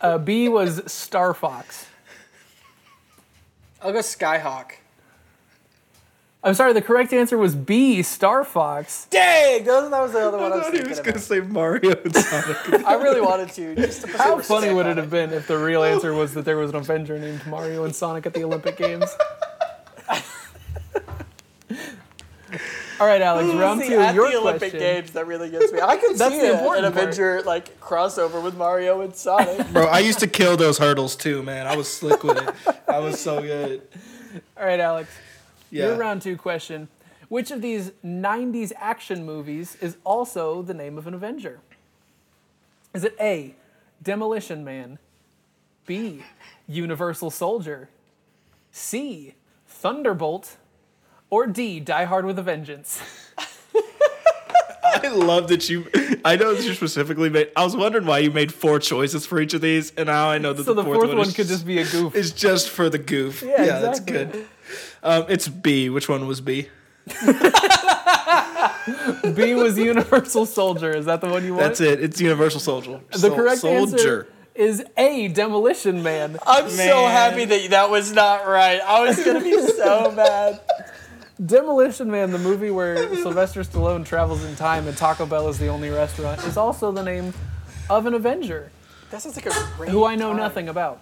[0.00, 1.86] Uh, B was Star Fox.
[3.82, 4.72] I'll go Skyhawk.
[6.42, 9.06] I'm sorry, the correct answer was B, Star Fox.
[9.10, 11.04] Dang, that was, that was the other one I I was thought he was about.
[11.06, 12.84] gonna say Mario and Sonic.
[12.86, 13.74] I really wanted to.
[13.74, 16.34] Just to put How funny would on it have been if the real answer was
[16.34, 19.10] that there was an Avenger named Mario and Sonic at the Olympic Games?
[22.98, 23.98] All right, Alex, round See, two.
[23.98, 24.80] at Your the Olympic question.
[24.80, 25.80] Games, that really gets me.
[25.80, 27.04] I can That's see the a- an important part.
[27.04, 29.70] Avenger like crossover with Mario and Sonic.
[29.72, 31.66] Bro, I used to kill those hurdles too, man.
[31.66, 32.54] I was slick with it.
[32.88, 33.82] I was so good.
[34.56, 35.10] All right, Alex,
[35.70, 35.86] Yeah.
[35.88, 36.88] your round two question.
[37.28, 41.58] Which of these 90s action movies is also the name of an Avenger?
[42.94, 43.54] Is it A,
[44.02, 44.98] Demolition Man,
[45.86, 46.22] B,
[46.68, 47.88] Universal Soldier,
[48.70, 49.34] C,
[49.66, 50.56] Thunderbolt,
[51.30, 53.00] or D, Die Hard with a Vengeance?
[54.84, 55.86] I love that you.
[56.24, 57.50] I know that you specifically made.
[57.54, 60.38] I was wondering why you made four choices for each of these, and now I
[60.38, 62.14] know that So the, the fourth one is, could just be a goof.
[62.14, 63.42] It's just for the goof.
[63.42, 64.40] Yeah, that's exactly.
[64.40, 64.46] good.
[65.02, 65.90] Um, it's B.
[65.90, 66.68] Which one was B?
[69.34, 70.92] B was Universal Soldier.
[70.92, 71.62] Is that the one you want?
[71.64, 72.00] That's it.
[72.02, 73.00] It's Universal Soldier.
[73.12, 74.28] The Sol- correct answer soldier.
[74.54, 76.38] is A, Demolition Man.
[76.46, 78.80] I'm so happy that that was not right.
[78.80, 80.60] I was gonna be so mad.
[81.44, 85.68] Demolition Man, the movie where Sylvester Stallone travels in time and Taco Bell is the
[85.68, 87.34] only restaurant, is also the name
[87.90, 88.70] of an Avenger
[89.10, 90.38] That sounds like a great who I know time.
[90.38, 91.00] nothing about.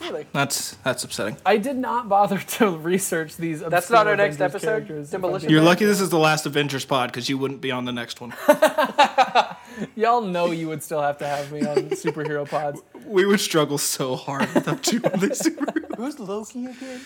[0.00, 0.26] Really?
[0.32, 1.38] That's that's upsetting.
[1.46, 3.60] I did not bother to research these.
[3.60, 4.66] That's obscure not our next episode?
[4.66, 5.66] characters, Demolition You're Man?
[5.66, 8.34] lucky this is the last Avengers pod because you wouldn't be on the next one.
[9.96, 12.82] Y'all know you would still have to have me on superhero pods.
[13.06, 15.48] we would struggle so hard without you on this.
[15.96, 17.00] Who's Loki again?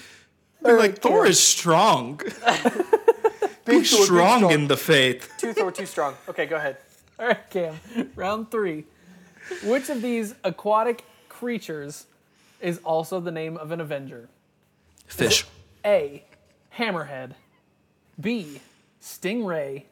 [0.63, 2.21] Like Thor is strong.
[3.65, 5.33] Big He's strong in the faith.
[5.39, 6.15] Two Thor, too strong.
[6.29, 6.79] Okay, go ahead.
[7.19, 7.79] All right, Cam.
[8.17, 8.85] Round three.
[9.65, 12.07] Which of these aquatic creatures
[12.61, 14.29] is also the name of an Avenger?
[15.07, 15.45] Fish.
[15.85, 16.25] A.
[16.77, 17.33] Hammerhead.
[18.21, 18.61] B.
[19.03, 19.85] Stingray.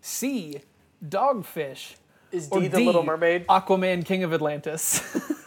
[0.00, 0.60] C.
[1.06, 1.94] Dogfish.
[2.30, 3.46] Is Or D the Little Mermaid?
[3.46, 5.02] Aquaman, King of Atlantis.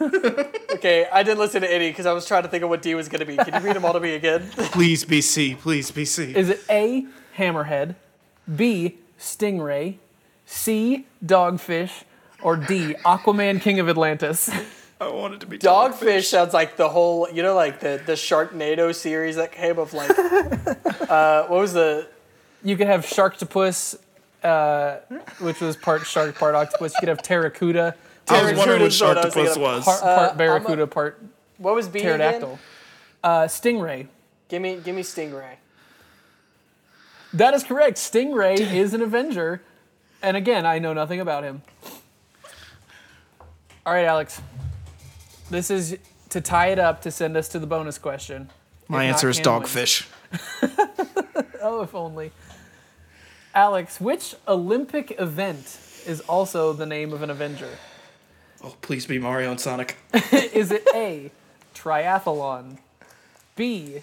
[0.72, 2.96] Okay, I didn't listen to any because I was trying to think of what D
[2.96, 3.36] was gonna be.
[3.36, 4.48] Can you read them all to me again?
[4.56, 5.54] Please be C.
[5.54, 6.34] Please be C.
[6.34, 7.06] is it A.
[7.36, 7.94] Hammerhead.
[8.56, 8.98] B.
[9.16, 9.98] Stingray.
[10.44, 11.06] C.
[11.24, 12.02] Dogfish.
[12.42, 12.94] Or D.
[13.04, 14.50] Aquaman, King of Atlantis.
[15.00, 18.92] I wanted to be Dogfish sounds like the whole, you know, like the the Sharknado
[18.92, 20.10] series that came of like,
[21.08, 22.08] uh, what was the?
[22.64, 23.98] You could have Sharktopus,
[24.44, 24.96] uh,
[25.38, 26.94] which was part shark, part octopus.
[26.94, 27.94] You could have Pteracuda,
[28.28, 29.84] I was wondering what Pteracuda's what was was.
[29.84, 31.22] part, part I'm a- barracuda, part
[31.58, 32.48] What was B pterodactyl.
[32.54, 32.58] again?
[33.24, 34.06] Uh, Stingray.
[34.48, 35.54] Give me, give me Stingray.
[37.32, 37.96] That is correct.
[37.96, 39.62] Stingray is an Avenger.
[40.22, 41.62] And again, I know nothing about him.
[43.86, 44.40] All right, Alex.
[45.50, 48.50] This is to tie it up to send us to the bonus question.
[48.88, 50.08] My If answer is dogfish.
[51.64, 52.32] Oh, if only.
[53.54, 57.68] Alex, which Olympic event is also the name of an Avenger?
[58.64, 59.96] Oh, please be Mario and Sonic.
[60.32, 61.30] Is it A,
[61.74, 62.78] triathlon,
[63.56, 64.02] B,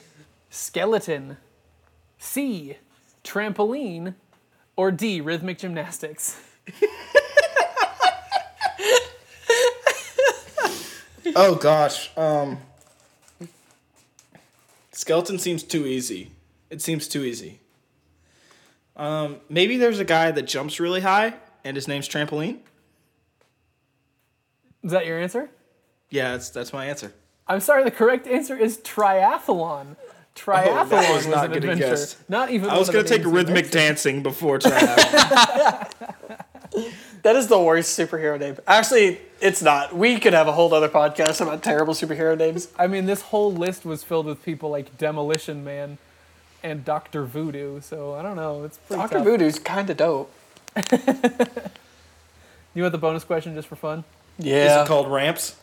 [0.49, 1.37] skeleton,
[2.17, 2.77] C,
[3.23, 4.15] trampoline,
[4.75, 6.39] or D, rhythmic gymnastics?
[11.35, 12.11] Oh gosh.
[12.17, 12.59] Um
[14.91, 16.31] Skeleton seems too easy.
[16.69, 17.59] It seems too easy.
[18.99, 21.33] Um maybe there's a guy that jumps really high
[21.63, 22.59] and his name's trampoline.
[24.83, 25.49] Is that your answer?
[26.11, 27.13] Yeah, that's that's my answer.
[27.47, 27.83] I'm sorry.
[27.83, 29.95] The correct answer is triathlon.
[30.35, 31.89] Triathlon Oh, was was not an gonna adventure.
[31.95, 32.15] guess.
[32.29, 32.69] Not even.
[32.69, 33.71] I was gonna take rhythmic mentioned.
[33.73, 35.91] dancing before triathlon.
[37.23, 38.55] That is the worst superhero name.
[38.65, 39.93] Actually, it's not.
[39.93, 42.69] We could have a whole other podcast about terrible superhero names.
[42.77, 45.97] I mean, this whole list was filled with people like Demolition Man
[46.63, 47.81] and Doctor Voodoo.
[47.81, 48.63] So I don't know.
[48.63, 49.19] It's pretty Doctor.
[49.19, 50.31] Voodoo's kind of dope.
[52.73, 54.03] You want the bonus question just for fun?
[54.37, 54.81] Yeah.
[54.81, 55.55] Is it called ramps?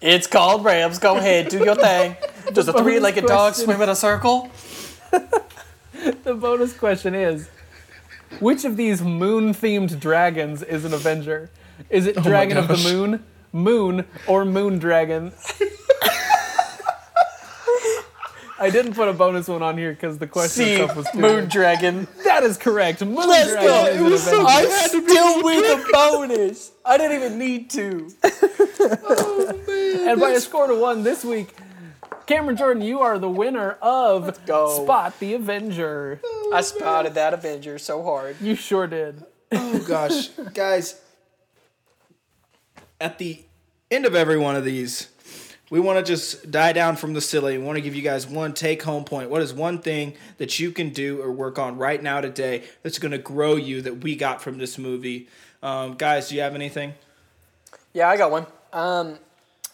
[0.00, 0.98] it's called ramps.
[0.98, 2.16] Go ahead, do your thing.
[2.52, 4.50] Does a bonus three-legged dog swim in a circle?
[6.22, 7.48] The bonus question is
[8.38, 11.50] which of these moon themed dragons is an Avenger?
[11.90, 12.76] Is it oh Dragon of the.
[12.76, 15.32] Moon, Moon, or Moon Dragon?
[18.60, 21.18] I didn't put a bonus one on here because the question See, itself was too
[21.20, 21.48] Moon.
[21.48, 22.08] Dragon.
[22.24, 23.00] That is correct.
[23.04, 23.86] Moon Let's Dragon go.
[23.86, 26.72] is It was so I had to be still win the bonus.
[26.84, 28.10] I didn't even need to.
[28.24, 31.54] oh, man, And by a score to one this week,
[32.26, 34.34] Cameron Jordan, you are the winner of.
[34.44, 36.20] Spot the Avenger.
[36.52, 38.36] I spotted that Avenger so hard.
[38.40, 39.24] You sure did.
[39.52, 41.00] Oh gosh, guys.
[43.00, 43.44] At the
[43.90, 45.08] end of every one of these,
[45.70, 47.58] we want to just die down from the silly.
[47.58, 49.30] We want to give you guys one take home point.
[49.30, 52.98] What is one thing that you can do or work on right now today that's
[52.98, 55.28] going to grow you that we got from this movie?
[55.62, 56.94] Um, guys, do you have anything?
[57.92, 58.46] Yeah, I got one.
[58.72, 59.18] Um,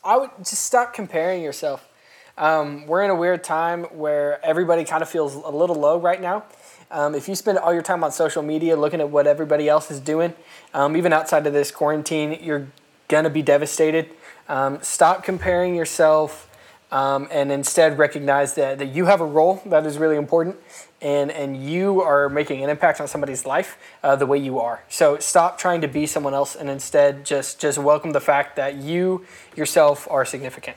[0.03, 1.89] I would just stop comparing yourself.
[2.37, 6.21] Um, we're in a weird time where everybody kind of feels a little low right
[6.21, 6.45] now.
[6.91, 9.91] Um, if you spend all your time on social media looking at what everybody else
[9.91, 10.35] is doing,
[10.73, 12.67] um, even outside of this quarantine, you're
[13.09, 14.11] gonna be devastated.
[14.49, 16.51] Um, stop comparing yourself,
[16.93, 20.57] um, and instead recognize that, that you have a role that is really important,
[21.01, 24.83] and and you are making an impact on somebody's life uh, the way you are.
[24.89, 28.77] So stop trying to be someone else, and instead just just welcome the fact that
[28.77, 29.25] you
[29.57, 30.77] yourself are significant.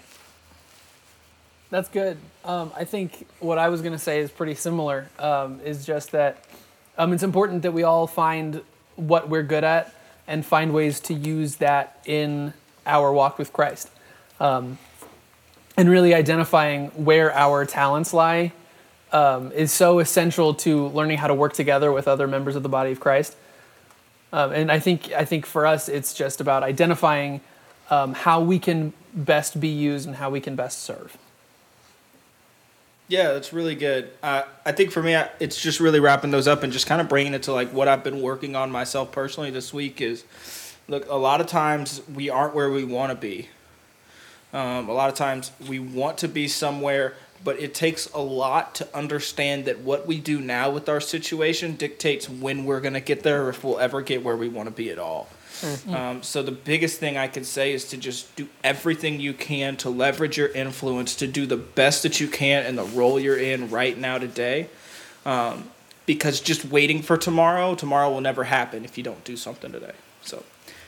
[1.69, 2.17] That's good.
[2.45, 5.09] Um, I think what I was going to say is pretty similar.
[5.19, 6.45] Um, is just that
[6.97, 8.61] um, it's important that we all find
[8.95, 9.93] what we're good at
[10.27, 12.53] and find ways to use that in
[12.87, 13.89] our walk with Christ,
[14.39, 14.77] um,
[15.75, 18.53] and really identifying where our talents lie
[19.11, 22.69] um, is so essential to learning how to work together with other members of the
[22.69, 23.35] body of Christ.
[24.33, 27.41] Um, and I think I think for us, it's just about identifying
[27.89, 31.17] um, how we can best be used and how we can best serve.
[33.07, 34.09] Yeah, that's really good.
[34.21, 37.07] Uh, I think for me, it's just really wrapping those up and just kind of
[37.07, 40.25] bringing it to like what I've been working on myself personally this week is
[40.87, 43.49] look, a lot of times we aren't where we want to be.
[44.53, 48.73] Um, a lot of times we want to be somewhere, but it takes a lot
[48.75, 53.01] to understand that what we do now with our situation dictates when we're going to
[53.01, 55.27] get there or if we'll ever get where we want to be at all.
[55.95, 59.75] Um, so the biggest thing I can say is to just do everything you can
[59.77, 63.37] to leverage your influence to do the best that you can in the role you're
[63.37, 64.69] in right now today.
[65.25, 65.69] Um,
[66.05, 69.93] because just waiting for tomorrow, tomorrow will never happen if you don't do something today.
[70.21, 70.43] So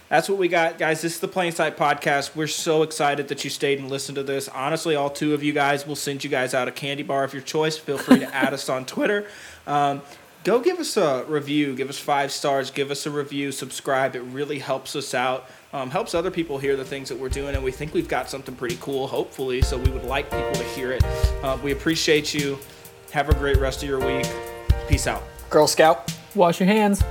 [0.10, 1.02] that's what we got, guys.
[1.02, 2.36] This is the Plain Sight Podcast.
[2.36, 4.48] We're so excited that you stayed and listened to this.
[4.50, 7.32] Honestly, all two of you guys will send you guys out a candy bar of
[7.32, 7.78] your choice.
[7.78, 9.28] Feel free to add us on Twitter.
[9.68, 10.02] Um,
[10.44, 11.76] go give us a review.
[11.76, 12.72] Give us five stars.
[12.72, 13.52] Give us a review.
[13.52, 14.16] Subscribe.
[14.16, 15.48] It really helps us out.
[15.74, 18.32] Um, helps other people hear the things that we're doing, and we think we've got
[18.32, 19.62] something pretty cool, hopefully.
[19.62, 21.04] So we would like people to hear it.
[21.44, 22.58] Uh, we appreciate you.
[23.12, 24.28] Have a great rest of your week.
[24.88, 25.22] Peace out.
[25.52, 26.12] Girl Scout.
[26.34, 27.04] Wash your hands.